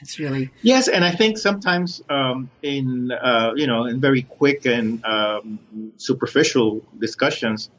It's 0.02 0.18
really 0.18 0.50
yes, 0.62 0.88
and 0.88 1.04
I 1.04 1.12
think 1.12 1.38
sometimes 1.38 2.02
um, 2.10 2.50
in 2.62 3.12
uh, 3.12 3.52
you 3.56 3.68
know 3.68 3.84
in 3.86 4.00
very 4.00 4.22
quick 4.22 4.66
and 4.66 5.04
um, 5.04 5.60
superficial 5.98 6.82
discussions, 6.98 7.70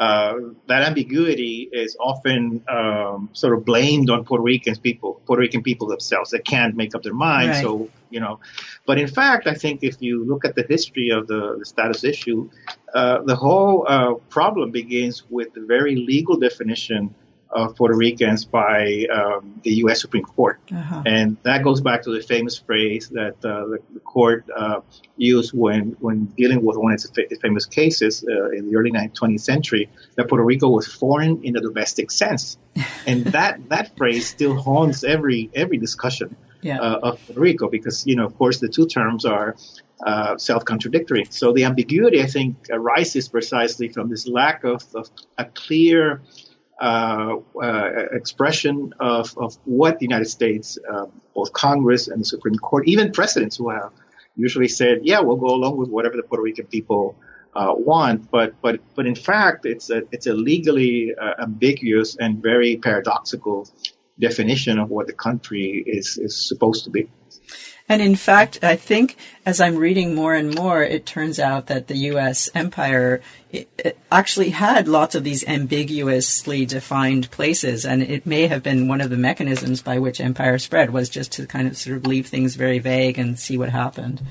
uh, 0.00 0.34
that 0.66 0.82
ambiguity 0.82 1.68
is 1.70 1.94
often 2.00 2.64
um, 2.68 3.28
sort 3.34 3.52
of 3.52 3.66
blamed 3.66 4.08
on 4.08 4.24
Puerto 4.24 4.42
Ricans 4.42 4.78
people, 4.78 5.20
Puerto 5.26 5.42
Rican 5.42 5.62
people 5.62 5.86
themselves. 5.88 6.30
They 6.30 6.38
can't 6.38 6.74
make 6.74 6.94
up 6.94 7.02
their 7.02 7.12
mind. 7.12 7.50
Right. 7.50 7.62
So, 7.62 7.90
you 8.08 8.18
know, 8.18 8.40
but 8.86 8.98
in 8.98 9.06
fact, 9.06 9.46
I 9.46 9.52
think 9.52 9.84
if 9.84 10.00
you 10.00 10.24
look 10.24 10.46
at 10.46 10.54
the 10.54 10.64
history 10.66 11.10
of 11.10 11.26
the, 11.26 11.58
the 11.58 11.66
status 11.66 12.02
issue, 12.02 12.48
uh, 12.94 13.20
the 13.24 13.36
whole 13.36 13.84
uh, 13.86 14.14
problem 14.30 14.70
begins 14.70 15.22
with 15.28 15.52
the 15.52 15.60
very 15.60 15.94
legal 15.96 16.38
definition 16.38 17.14
of 17.52 17.74
Puerto 17.74 17.96
Ricans 17.96 18.44
by 18.44 19.06
um, 19.12 19.60
the 19.62 19.72
U.S. 19.84 20.00
Supreme 20.00 20.24
Court. 20.24 20.60
Uh-huh. 20.72 21.02
And 21.04 21.36
that 21.42 21.64
goes 21.64 21.80
back 21.80 22.02
to 22.02 22.10
the 22.10 22.22
famous 22.22 22.58
phrase 22.58 23.08
that 23.08 23.44
uh, 23.44 23.66
the, 23.66 23.78
the, 23.92 24.00
court 24.00 24.44
uh, 24.54 24.80
used 25.16 25.52
when, 25.52 25.96
when 26.00 26.26
dealing 26.26 26.64
with 26.64 26.76
one 26.76 26.92
of 26.92 27.00
its 27.04 27.40
famous 27.40 27.66
cases 27.66 28.24
uh, 28.24 28.50
in 28.50 28.70
the 28.70 28.76
early 28.76 28.92
20th 28.92 29.40
century, 29.40 29.88
that 30.16 30.28
Puerto 30.28 30.44
Rico 30.44 30.68
was 30.68 30.86
foreign 30.86 31.42
in 31.44 31.54
the 31.54 31.60
domestic 31.60 32.10
sense. 32.10 32.56
and 33.06 33.24
that, 33.26 33.68
that 33.68 33.96
phrase 33.96 34.28
still 34.28 34.54
haunts 34.54 35.02
every, 35.02 35.50
every 35.54 35.78
discussion 35.78 36.36
yeah. 36.62 36.78
Uh, 36.78 36.98
of 37.02 37.26
Puerto 37.26 37.40
Rico 37.40 37.68
because, 37.68 38.06
you 38.06 38.16
know, 38.16 38.26
of 38.26 38.36
course, 38.36 38.60
the 38.60 38.68
two 38.68 38.86
terms 38.86 39.24
are 39.24 39.56
uh, 40.06 40.36
self-contradictory. 40.36 41.26
So 41.30 41.52
the 41.52 41.64
ambiguity, 41.64 42.22
I 42.22 42.26
think, 42.26 42.68
arises 42.70 43.28
precisely 43.28 43.88
from 43.88 44.08
this 44.08 44.26
lack 44.26 44.64
of, 44.64 44.84
of 44.94 45.10
a 45.36 45.44
clear 45.46 46.22
uh, 46.80 47.36
uh, 47.62 48.06
expression 48.12 48.94
of, 48.98 49.36
of 49.36 49.56
what 49.64 49.98
the 49.98 50.06
United 50.06 50.26
States, 50.26 50.78
uh, 50.90 51.06
both 51.34 51.52
Congress 51.52 52.08
and 52.08 52.20
the 52.20 52.24
Supreme 52.24 52.56
Court, 52.56 52.88
even 52.88 53.12
presidents 53.12 53.56
who 53.56 53.68
have 53.68 53.92
usually 54.36 54.68
said, 54.68 55.00
yeah, 55.02 55.20
we'll 55.20 55.36
go 55.36 55.54
along 55.54 55.76
with 55.76 55.90
whatever 55.90 56.16
the 56.16 56.22
Puerto 56.22 56.42
Rican 56.42 56.66
people 56.66 57.16
uh, 57.54 57.74
want. 57.76 58.30
But, 58.30 58.54
but, 58.62 58.80
but 58.94 59.06
in 59.06 59.14
fact, 59.14 59.66
it's 59.66 59.90
a, 59.90 60.02
it's 60.10 60.26
a 60.26 60.32
legally 60.32 61.14
uh, 61.14 61.34
ambiguous 61.42 62.16
and 62.16 62.42
very 62.42 62.76
paradoxical 62.76 63.68
definition 64.18 64.78
of 64.78 64.88
what 64.88 65.06
the 65.06 65.12
country 65.12 65.82
is, 65.86 66.16
is 66.16 66.48
supposed 66.48 66.84
to 66.84 66.90
be. 66.90 67.10
And 67.90 68.00
in 68.00 68.14
fact, 68.14 68.62
I 68.62 68.76
think 68.76 69.16
as 69.44 69.60
I'm 69.60 69.74
reading 69.74 70.14
more 70.14 70.32
and 70.32 70.54
more, 70.54 70.80
it 70.80 71.04
turns 71.04 71.40
out 71.40 71.66
that 71.66 71.88
the 71.88 71.96
U.S. 72.12 72.48
empire 72.54 73.20
actually 74.12 74.50
had 74.50 74.86
lots 74.86 75.16
of 75.16 75.24
these 75.24 75.44
ambiguously 75.44 76.64
defined 76.64 77.28
places, 77.32 77.84
and 77.84 78.00
it 78.00 78.26
may 78.26 78.46
have 78.46 78.62
been 78.62 78.86
one 78.86 79.00
of 79.00 79.10
the 79.10 79.16
mechanisms 79.16 79.82
by 79.82 79.98
which 79.98 80.20
empire 80.20 80.56
spread 80.56 80.90
was 80.90 81.08
just 81.08 81.32
to 81.32 81.48
kind 81.48 81.66
of 81.66 81.76
sort 81.76 81.96
of 81.96 82.06
leave 82.06 82.28
things 82.28 82.54
very 82.54 82.78
vague 82.78 83.18
and 83.18 83.40
see 83.40 83.58
what 83.58 83.70
happened. 83.70 84.22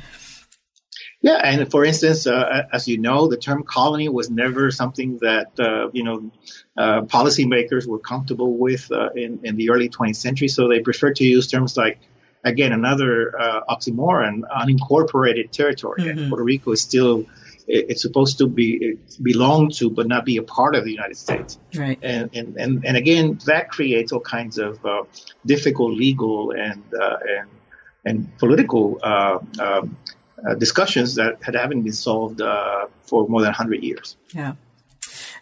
Yeah, 1.21 1.41
and 1.43 1.69
for 1.69 1.83
instance, 1.83 2.27
uh, 2.27 2.63
as 2.71 2.87
you 2.87 2.97
know, 2.97 3.27
the 3.27 3.35
term 3.35 3.63
colony 3.63 4.07
was 4.07 4.29
never 4.29 4.71
something 4.71 5.17
that 5.17 5.59
uh, 5.59 5.89
you 5.91 6.05
know 6.05 6.31
uh, 6.77 7.01
policymakers 7.01 7.85
were 7.85 7.99
comfortable 7.99 8.57
with 8.57 8.89
uh, 8.89 9.09
in 9.17 9.41
in 9.43 9.57
the 9.57 9.69
early 9.71 9.89
20th 9.89 10.15
century. 10.15 10.47
So 10.47 10.69
they 10.69 10.79
preferred 10.79 11.17
to 11.17 11.25
use 11.25 11.47
terms 11.47 11.75
like 11.75 11.99
again, 12.43 12.71
another 12.71 13.39
uh, 13.39 13.61
oxymoron, 13.69 14.41
unincorporated 14.49 15.51
territory. 15.51 16.03
Mm-hmm. 16.03 16.29
Puerto 16.29 16.43
Rico 16.43 16.71
is 16.71 16.81
still 16.81 17.25
it, 17.67 17.85
it's 17.89 18.01
supposed 18.01 18.39
to 18.39 18.47
be 18.47 18.97
belong 19.21 19.69
to, 19.71 19.89
but 19.89 20.07
not 20.07 20.25
be 20.25 20.37
a 20.37 20.43
part 20.43 20.75
of 20.75 20.83
the 20.83 20.91
United 20.91 21.17
States. 21.17 21.59
Right. 21.75 21.99
And 22.01 22.29
and 22.35 22.57
and, 22.57 22.85
and 22.85 22.97
again, 22.97 23.39
that 23.45 23.69
creates 23.69 24.11
all 24.11 24.19
kinds 24.19 24.57
of 24.57 24.83
uh, 24.85 25.03
difficult 25.45 25.93
legal 25.93 26.51
and 26.51 26.83
uh, 26.93 27.17
and 27.27 27.49
and 28.05 28.37
political 28.37 28.99
uh, 29.03 29.39
um, 29.59 29.97
uh, 30.47 30.55
discussions 30.55 31.15
that 31.15 31.43
had 31.43 31.55
haven't 31.55 31.81
been 31.83 31.93
solved 31.93 32.41
uh, 32.41 32.87
for 33.03 33.27
more 33.27 33.41
than 33.41 33.49
100 33.49 33.83
years. 33.83 34.15
Yeah. 34.33 34.53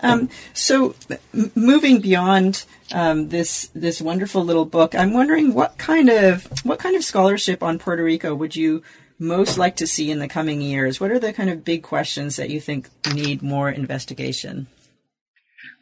Um, 0.01 0.29
so, 0.53 0.95
m- 1.33 1.51
moving 1.55 2.01
beyond 2.01 2.65
um, 2.93 3.29
this 3.29 3.69
this 3.73 4.01
wonderful 4.01 4.43
little 4.43 4.65
book, 4.65 4.95
I'm 4.95 5.13
wondering 5.13 5.53
what 5.53 5.77
kind 5.77 6.09
of 6.09 6.45
what 6.63 6.79
kind 6.79 6.95
of 6.95 7.03
scholarship 7.03 7.63
on 7.63 7.79
Puerto 7.79 8.03
Rico 8.03 8.35
would 8.35 8.55
you 8.55 8.83
most 9.19 9.57
like 9.57 9.77
to 9.77 9.87
see 9.87 10.11
in 10.11 10.19
the 10.19 10.27
coming 10.27 10.61
years? 10.61 10.99
What 10.99 11.11
are 11.11 11.19
the 11.19 11.33
kind 11.33 11.49
of 11.49 11.65
big 11.65 11.83
questions 11.83 12.35
that 12.35 12.49
you 12.49 12.61
think 12.61 12.89
need 13.13 13.41
more 13.41 13.69
investigation? 13.69 14.67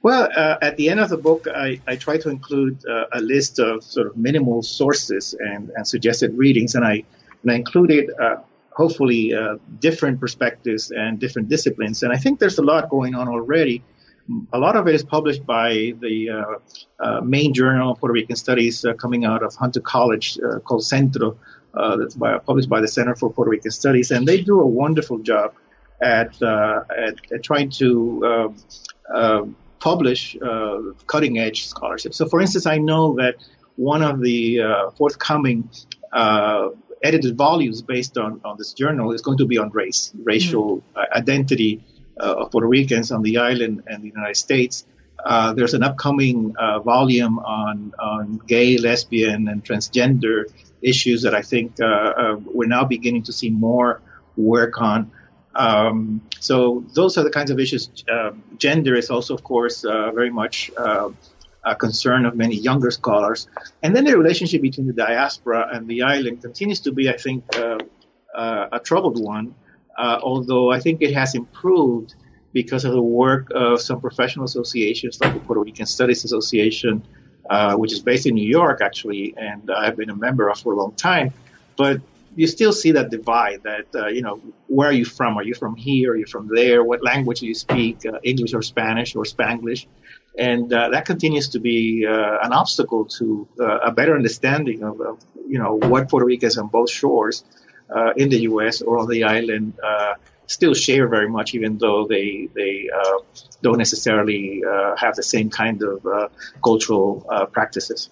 Well, 0.02 0.30
uh, 0.36 0.58
at 0.62 0.78
the 0.78 0.90
end 0.90 1.00
of 1.00 1.10
the 1.10 1.18
book, 1.18 1.48
I, 1.48 1.82
I 1.88 1.96
try 1.96 2.18
to 2.20 2.30
include 2.30 2.86
uh, 2.86 3.06
a 3.12 3.22
list 3.22 3.60
of 3.60 3.84
sort 3.84 4.08
of 4.08 4.16
minimal 4.16 4.62
sources 4.62 5.34
and, 5.34 5.72
and 5.76 5.88
suggested 5.88 6.38
readings, 6.38 6.76
and 6.76 6.86
I 6.86 7.04
and 7.42 7.52
I 7.52 7.56
included 7.56 8.12
uh, 8.20 8.38
hopefully 8.72 9.34
uh, 9.34 9.58
different 9.80 10.20
perspectives 10.20 10.92
and 10.92 11.20
different 11.20 11.50
disciplines. 11.50 12.04
And 12.04 12.12
I 12.14 12.18
think 12.18 12.40
there's 12.40 12.58
a 12.58 12.64
lot 12.64 12.90
going 12.90 13.16
on 13.16 13.28
already. 13.28 13.84
A 14.54 14.58
lot 14.58 14.76
of 14.76 14.88
it 14.88 14.96
is 14.96 15.04
published 15.04 15.46
by 15.46 15.94
the 16.00 16.30
uh, 16.30 17.04
uh, 17.04 17.22
main 17.22 17.54
journal 17.54 17.92
of 17.92 18.00
Puerto 18.00 18.14
Rican 18.14 18.36
Studies 18.36 18.84
uh, 18.84 18.94
coming 18.94 19.24
out 19.24 19.44
of 19.44 19.54
Hunter 19.54 19.82
College 19.82 20.40
uh, 20.40 20.60
called 20.60 20.84
Centro, 20.84 21.38
uh, 21.76 21.98
that's 21.98 22.16
by, 22.16 22.38
published 22.40 22.70
by 22.70 22.82
the 22.82 22.88
Center 22.88 23.16
for 23.16 23.32
Puerto 23.32 23.52
Rican 23.52 23.72
Studies, 23.72 24.10
and 24.12 24.28
they 24.28 24.42
do 24.42 24.60
a 24.60 24.66
wonderful 24.66 25.20
job 25.20 25.54
at 26.02 26.42
at, 26.42 27.16
at, 27.32 27.44
trying 27.44 27.70
to 27.70 28.54
um, 29.14 29.56
publish 29.80 30.36
cutting 31.06 31.38
edge 31.38 31.68
scholarship. 31.68 32.14
So, 32.14 32.28
for 32.28 32.42
instance, 32.42 32.66
I 32.66 32.80
know 32.80 33.16
that 33.18 33.36
one 33.76 34.02
of 34.02 34.22
the 34.22 34.92
forthcoming 34.98 35.70
edited 37.04 37.38
volumes 37.38 37.84
based 37.84 38.18
on, 38.18 38.42
on 38.44 38.58
this 38.58 38.74
journal 38.74 39.12
is 39.12 39.22
going 39.22 39.38
to 39.38 39.46
be 39.46 39.60
on 39.60 39.70
race, 39.70 40.12
racial 40.24 40.78
mm-hmm. 40.78 41.14
identity 41.16 41.84
of 42.18 42.52
Puerto 42.52 42.68
Ricans 42.68 43.12
on 43.12 43.22
the 43.22 43.38
island 43.38 43.84
and 43.88 44.04
the 44.04 44.08
United 44.08 44.38
States. 44.38 44.86
Uh, 45.24 45.54
there's 45.54 45.74
an 45.74 45.84
upcoming 45.84 46.56
uh, 46.58 46.80
volume 46.80 47.40
on, 47.40 47.94
on 48.00 48.40
gay, 48.48 48.78
lesbian, 48.78 49.48
and 49.48 49.64
transgender 49.64 50.46
issues 50.82 51.24
that 51.24 51.34
I 51.34 51.42
think 51.42 51.80
uh, 51.82 51.86
uh, 51.86 52.36
we're 52.46 52.68
now 52.68 52.86
beginning 52.86 53.24
to 53.24 53.34
see 53.34 53.50
more 53.50 54.02
work 54.38 54.82
on. 54.82 55.12
Um, 55.56 56.22
so 56.40 56.84
those 56.94 57.18
are 57.18 57.24
the 57.24 57.32
kinds 57.32 57.50
of 57.50 57.60
issues. 57.60 57.90
Uh, 58.12 58.32
gender 58.58 58.94
is 58.96 59.10
also, 59.10 59.34
of 59.34 59.44
course, 59.44 59.82
very 59.82 60.30
much 60.30 60.70
a 61.66 61.76
concern 61.76 62.26
of 62.26 62.36
many 62.36 62.56
younger 62.56 62.92
scholars. 62.92 63.48
And 63.82 63.96
then 63.96 64.06
the 64.06 64.18
relationship 64.18 64.62
between 64.62 64.88
the 64.88 64.94
diaspora 64.94 65.70
and 65.74 65.88
the 65.88 66.04
island 66.04 66.42
continues 66.42 66.80
to 66.82 66.92
be, 66.92 67.10
I 67.10 67.18
think, 67.18 67.44
uh, 67.58 67.80
uh, 68.36 68.70
a 68.72 68.80
troubled 68.80 69.22
one, 69.22 69.56
uh, 69.98 70.20
although 70.22 70.72
I 70.72 70.80
think 70.80 71.02
it 71.02 71.14
has 71.14 71.36
improved 71.36 72.16
because 72.54 72.86
of 72.86 72.94
the 72.94 73.02
work 73.02 73.50
of 73.54 73.82
some 73.82 74.00
professional 74.00 74.46
associations 74.46 75.20
like 75.20 75.34
the 75.34 75.40
Puerto 75.40 75.62
Rican 75.62 75.86
Studies 75.86 76.24
Association, 76.24 77.04
uh, 77.50 77.76
which 77.76 77.92
is 77.92 78.00
based 78.00 78.26
in 78.26 78.36
New 78.36 78.48
York, 78.48 78.82
actually, 78.82 79.34
and 79.38 79.70
I've 79.70 79.98
been 79.98 80.10
a 80.10 80.16
member 80.16 80.50
of 80.50 80.58
for 80.60 80.74
a 80.74 80.76
long 80.76 80.94
time. 80.94 81.34
But 81.76 82.02
you 82.36 82.48
still 82.48 82.74
see 82.74 82.92
that 82.94 83.10
divide 83.10 83.64
that, 83.64 83.88
uh, 83.94 84.08
you 84.08 84.22
know, 84.22 84.42
where 84.68 84.90
are 84.90 84.94
you 84.94 85.06
from? 85.06 85.38
Are 85.38 85.44
you 85.44 85.54
from 85.54 85.76
here? 85.76 86.14
Are 86.14 86.16
you 86.16 86.26
from 86.26 86.50
there? 86.54 86.84
What 86.84 87.04
language 87.04 87.42
do 87.42 87.48
you 87.48 87.56
speak? 87.56 88.06
Uh, 88.06 88.20
English 88.24 88.54
or 88.54 88.62
Spanish 88.62 89.16
or 89.16 89.24
Spanglish? 89.24 89.86
and 90.38 90.72
uh, 90.74 90.90
that 90.90 91.06
continues 91.06 91.50
to 91.50 91.60
be 91.60 92.06
uh, 92.06 92.38
an 92.42 92.52
obstacle 92.52 93.06
to 93.06 93.48
a 93.60 93.92
better 93.92 94.16
understanding 94.16 94.84
of, 94.84 95.00
of, 95.00 95.24
you 95.48 95.60
know 95.60 95.76
what 95.76 96.10
Puerto 96.10 96.26
Rico 96.26 96.48
is 96.48 96.58
on 96.58 96.68
both 96.68 96.90
shores 96.90 97.44
uh, 97.94 98.14
in 98.16 98.30
the 98.30 98.42
U.S. 98.42 98.82
or 98.82 99.00
on 99.00 99.08
the 99.08 99.24
island 99.24 99.74
uh, 99.84 100.16
still 100.48 100.74
share 100.74 101.08
very 101.08 101.30
much, 101.30 101.54
even 101.54 101.78
though 101.78 102.08
they 102.08 102.50
they 102.54 102.90
uh, 102.96 103.18
don't 103.62 103.78
necessarily 103.78 104.64
have 104.98 105.16
the 105.16 105.24
same 105.24 105.50
kind 105.50 105.82
of 105.84 106.32
cultural 106.64 107.26
practices. 107.52 108.10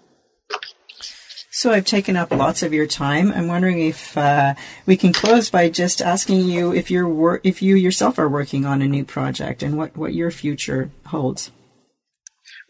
So 1.55 1.71
I've 1.71 1.85
taken 1.85 2.17
up 2.17 2.31
lots 2.31 2.63
of 2.63 2.73
your 2.73 2.87
time. 2.87 3.31
I'm 3.31 3.47
wondering 3.47 3.79
if 3.79 4.17
we 4.87 4.97
can 4.97 5.13
close 5.13 5.51
by 5.51 5.69
just 5.69 6.01
asking 6.01 6.47
you 6.49 6.73
if 6.73 6.89
you're 6.89 7.07
wor- 7.07 7.41
if 7.43 7.61
you 7.61 7.75
yourself 7.75 8.17
are 8.17 8.29
working 8.29 8.65
on 8.65 8.81
a 8.81 8.87
new 8.87 9.05
project 9.05 9.61
and 9.61 9.77
what, 9.77 9.95
what 9.95 10.13
your 10.13 10.31
future 10.31 10.89
holds. 11.05 11.51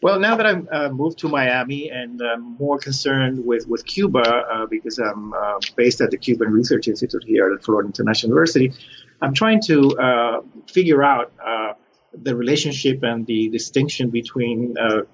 Well, 0.04 0.20
now 0.20 0.36
that 0.36 0.44
I've 0.44 0.68
uh, 0.70 0.90
moved 0.90 1.20
to 1.20 1.28
Miami 1.28 1.88
and 1.88 2.20
I'm 2.20 2.58
more 2.58 2.76
concerned 2.76 3.42
with, 3.42 3.66
with 3.66 3.86
Cuba 3.86 4.20
uh, 4.20 4.66
because 4.66 4.98
I'm 4.98 5.32
uh, 5.32 5.60
based 5.76 6.02
at 6.02 6.10
the 6.10 6.18
Cuban 6.18 6.52
Research 6.52 6.88
Institute 6.88 7.24
here 7.24 7.50
at 7.54 7.64
Florida 7.64 7.86
International 7.86 8.28
University, 8.28 8.74
I'm 9.22 9.32
trying 9.32 9.62
to 9.62 9.96
uh, 9.96 10.40
figure 10.70 11.02
out 11.02 11.32
uh, 11.42 11.72
the 12.12 12.36
relationship 12.36 13.02
and 13.02 13.24
the 13.24 13.48
distinction 13.48 14.10
between 14.10 14.76
uh, 14.76 15.04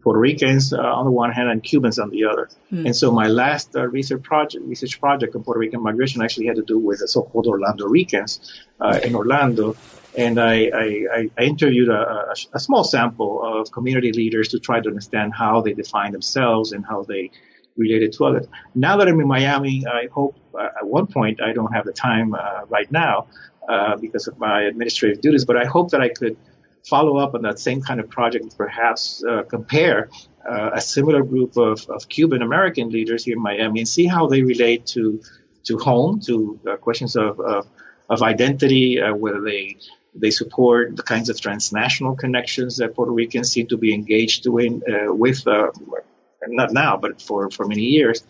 Puerto 0.00 0.20
Ricans 0.20 0.72
on 0.72 1.06
the 1.06 1.10
one 1.10 1.32
hand 1.32 1.50
and 1.50 1.60
Cubans 1.60 1.98
on 1.98 2.10
the 2.10 2.26
other. 2.26 2.48
Mm. 2.70 2.86
And 2.86 2.94
so 2.94 3.10
my 3.10 3.26
last 3.26 3.74
research 3.74 4.22
project 4.22 4.64
research 4.64 5.00
project 5.00 5.34
on 5.34 5.42
Puerto 5.42 5.58
Rican 5.58 5.82
migration 5.82 6.22
actually 6.22 6.46
had 6.46 6.54
to 6.54 6.62
do 6.62 6.78
with 6.78 7.00
the 7.00 7.08
so-called 7.08 7.48
Orlando 7.48 7.88
Ricans 7.88 8.62
in 9.02 9.16
Orlando 9.16 9.74
and 10.16 10.40
I, 10.40 10.70
I, 10.74 11.30
I 11.38 11.42
interviewed 11.42 11.88
a, 11.88 12.34
a, 12.52 12.58
small 12.58 12.84
sample 12.84 13.42
of 13.42 13.70
community 13.70 14.12
leaders 14.12 14.48
to 14.48 14.58
try 14.58 14.80
to 14.80 14.88
understand 14.88 15.32
how 15.34 15.60
they 15.60 15.72
define 15.72 16.12
themselves 16.12 16.72
and 16.72 16.84
how 16.84 17.04
they 17.04 17.30
related 17.76 18.12
to 18.14 18.24
others. 18.26 18.46
Now 18.74 18.96
that 18.96 19.08
I'm 19.08 19.20
in 19.20 19.28
Miami, 19.28 19.84
I 19.86 20.08
hope 20.12 20.36
uh, 20.54 20.68
at 20.80 20.86
one 20.86 21.06
point 21.06 21.40
I 21.40 21.52
don't 21.52 21.72
have 21.72 21.84
the 21.84 21.92
time 21.92 22.34
uh, 22.34 22.62
right 22.68 22.90
now 22.90 23.28
uh, 23.68 23.96
because 23.96 24.26
of 24.26 24.38
my 24.38 24.62
administrative 24.62 25.20
duties, 25.20 25.44
but 25.44 25.56
I 25.56 25.64
hope 25.64 25.90
that 25.92 26.00
I 26.00 26.08
could 26.08 26.36
follow 26.88 27.18
up 27.18 27.34
on 27.34 27.42
that 27.42 27.58
same 27.58 27.80
kind 27.82 28.00
of 28.00 28.08
project, 28.08 28.42
and 28.44 28.56
perhaps 28.56 29.22
uh, 29.24 29.42
compare 29.42 30.08
uh, 30.50 30.70
a 30.74 30.80
similar 30.80 31.22
group 31.22 31.56
of, 31.56 31.88
of 31.88 32.08
Cuban 32.08 32.42
American 32.42 32.90
leaders 32.90 33.24
here 33.24 33.36
in 33.36 33.42
Miami 33.42 33.80
and 33.80 33.88
see 33.88 34.06
how 34.06 34.26
they 34.26 34.42
relate 34.42 34.86
to 34.86 35.20
to 35.62 35.76
home, 35.76 36.18
to 36.20 36.58
uh, 36.66 36.76
questions 36.76 37.16
of, 37.16 37.38
of 37.38 37.66
of 38.08 38.22
identity, 38.22 38.98
whether 38.98 39.40
they 39.40 39.76
they 40.14 40.30
support 40.30 40.96
the 40.96 41.02
kinds 41.02 41.28
of 41.30 41.40
transnational 41.40 42.16
connections 42.16 42.78
that 42.78 42.94
Puerto 42.94 43.12
Ricans 43.12 43.50
seem 43.50 43.66
to 43.68 43.76
be 43.76 43.94
engaged 43.94 44.46
in, 44.46 44.82
uh, 44.88 45.12
with, 45.14 45.46
uh, 45.46 45.70
not 46.48 46.72
now, 46.72 46.96
but 46.96 47.22
for, 47.22 47.50
for 47.50 47.66
many 47.66 47.82
years. 47.82 48.24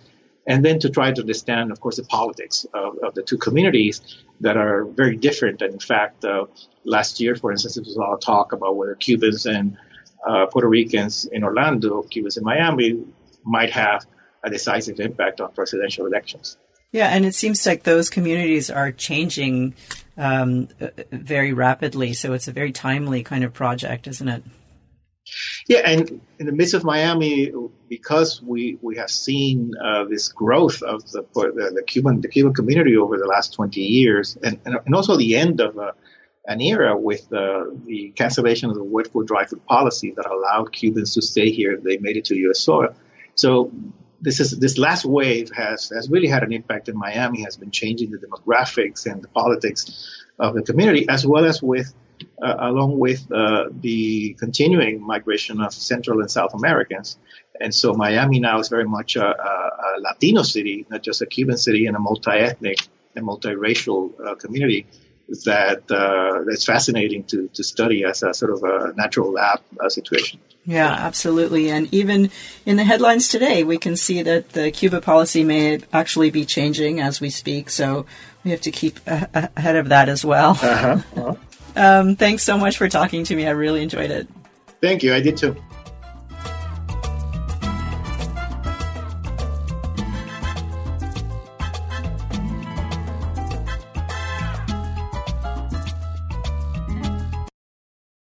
And 0.47 0.65
then 0.65 0.81
to 0.81 0.91
try 0.91 1.13
to 1.13 1.21
understand, 1.21 1.71
of 1.71 1.81
course, 1.81 1.97
the 1.97 2.05
politics 2.05 2.67
of, 2.75 2.99
of 2.99 3.15
the 3.15 3.23
two 3.23 3.39
communities 3.39 4.01
that 4.41 4.57
are 4.57 4.85
very 4.85 5.17
different. 5.17 5.63
And 5.63 5.75
in 5.75 5.81
fact, 5.81 6.25
uh, 6.25 6.47
last 6.85 7.21
year, 7.21 7.37
for 7.37 7.53
instance, 7.53 7.75
there 7.75 7.85
was 7.85 7.97
a 7.97 8.01
lot 8.01 8.15
of 8.15 8.21
talk 8.21 8.53
about 8.53 8.77
whether 8.77 8.95
Cubans 8.95 9.47
and 9.47 9.77
uh, 10.27 10.47
Puerto 10.47 10.69
Ricans 10.69 11.27
in 11.27 11.45
Orlando, 11.45 12.03
Cubans 12.03 12.37
in 12.37 12.45
Miami, 12.45 13.05
might 13.45 13.71
have 13.71 14.07
a 14.43 14.51
decisive 14.51 15.01
impact 15.01 15.41
on 15.41 15.53
presidential 15.53 16.07
elections. 16.07 16.57
Yeah, 16.93 17.09
and 17.09 17.25
it 17.25 17.35
seems 17.35 17.65
like 17.67 17.85
those 17.85 18.11
communities 18.11 18.69
are 18.71 18.91
changing 18.91 19.75
um, 20.21 20.69
very 21.11 21.53
rapidly. 21.53 22.13
So 22.13 22.35
it's 22.35 22.47
a 22.47 22.53
very 22.53 22.73
timely 22.73 23.23
kind 23.23 23.43
of 23.43 23.55
project, 23.55 24.07
isn't 24.07 24.29
it? 24.29 24.45
Yeah, 25.69 25.81
and 25.85 26.21
in 26.39 26.47
the 26.47 26.53
midst 26.53 26.75
of 26.75 26.85
Miami, 26.85 27.53
because 27.89 28.43
we, 28.43 28.79
we 28.83 28.97
have 28.97 29.11
seen 29.11 29.73
uh, 29.83 30.05
this 30.05 30.29
growth 30.29 30.83
of 30.83 31.11
the, 31.11 31.25
the, 31.35 31.73
the 31.75 31.83
Cuban 31.87 32.21
the 32.21 32.29
Cuban 32.29 32.53
community 32.53 32.97
over 32.97 33.17
the 33.17 33.27
last 33.27 33.55
20 33.55 33.81
years, 33.81 34.37
and, 34.43 34.61
and 34.65 34.95
also 34.95 35.17
the 35.17 35.37
end 35.37 35.61
of 35.61 35.79
uh, 35.79 35.93
an 36.47 36.61
era 36.61 36.99
with 36.99 37.33
uh, 37.33 37.65
the 37.87 38.13
cancellation 38.17 38.71
of 38.71 38.77
the 38.77 38.85
wet 38.85 39.09
foot 39.09 39.27
dry 39.27 39.47
foot 39.47 39.65
policy 39.67 40.13
that 40.17 40.27
allowed 40.27 40.73
Cubans 40.73 41.15
to 41.15 41.23
stay 41.23 41.51
here. 41.51 41.79
They 41.79 41.97
made 41.99 42.17
it 42.17 42.27
to 42.27 42.37
U.S. 42.37 42.61
soil. 42.61 42.95
So 43.37 43.71
this 44.21 44.41
is 44.41 44.59
this 44.59 44.79
last 44.79 45.05
wave 45.05 45.51
has 45.57 45.89
has 45.91 46.11
really 46.11 46.29
had 46.29 46.43
an 46.43 46.53
impact 46.53 46.89
in 46.89 46.97
Miami. 46.97 47.43
Has 47.43 47.57
been 47.57 47.71
changing 47.71 48.11
the 48.11 48.19
demographics 48.19 49.07
and 49.11 49.23
the 49.23 49.29
politics 49.29 49.81
of 50.39 50.55
the 50.55 50.63
community, 50.63 51.09
as 51.09 51.27
well 51.27 51.45
as 51.45 51.63
with 51.63 51.93
uh, 52.43 52.57
along 52.59 52.99
with 52.99 53.31
uh, 53.33 53.69
the 53.81 54.35
continuing 54.35 55.01
migration 55.05 55.61
of 55.61 55.73
Central 55.73 56.21
and 56.21 56.31
South 56.31 56.55
Americans. 56.55 57.19
And 57.61 57.75
so 57.75 57.93
Miami 57.93 58.41
now 58.41 58.59
is 58.59 58.69
very 58.69 58.87
much 58.87 59.17
a, 59.17 59.25
a, 59.25 59.53
a 59.89 60.01
Latino 60.01 60.43
city, 60.43 60.87
not 60.91 61.03
just 61.03 61.21
a 61.21 61.27
Cuban 61.27 61.59
city, 61.59 61.87
and 61.87 61.97
a 61.97 61.99
multi-ethnic 61.99 62.79
and 63.15 63.27
multiracial 63.27 64.13
uh, 64.25 64.35
community 64.37 64.87
that 65.45 65.91
uh, 65.91 66.43
that's 66.47 66.65
fascinating 66.65 67.25
to, 67.25 67.49
to 67.55 67.63
study 67.65 68.05
as 68.05 68.23
a 68.23 68.35
sort 68.35 68.53
of 68.53 68.63
a 68.65 68.93
natural 68.97 69.33
lab 69.33 69.61
uh, 69.81 69.89
situation. 69.89 70.41
Yeah, 70.67 70.89
absolutely. 70.93 71.71
And 71.71 71.89
even 71.93 72.31
in 72.67 72.77
the 72.77 72.85
headlines 72.85 73.29
today, 73.29 73.65
we 73.65 73.79
can 73.79 73.97
see 73.97 74.23
that 74.23 74.51
the 74.51 74.71
Cuba 74.71 75.01
policy 75.01 75.43
may 75.45 75.81
actually 75.93 76.31
be 76.31 76.45
changing 76.45 77.01
as 77.01 77.21
we 77.21 77.31
speak. 77.31 77.71
So 77.71 78.07
we 78.45 78.51
have 78.51 78.61
to 78.63 78.71
keep 78.71 79.01
a- 79.07 79.51
ahead 79.57 79.77
of 79.77 79.89
that 79.89 80.09
as 80.09 80.25
well. 80.25 80.51
Uh-huh. 80.51 80.99
Well, 81.15 81.39
Um, 81.77 82.17
thanks 82.17 82.43
so 82.43 82.59
much 82.59 82.77
for 82.77 82.89
talking 82.89 83.23
to 83.25 83.37
me. 83.37 83.47
I 83.47 83.51
really 83.51 83.81
enjoyed 83.81 84.11
it. 84.11 84.27
Thank 84.83 85.05
you. 85.05 85.15
I 85.15 85.21
did 85.21 85.37
too. 85.37 85.55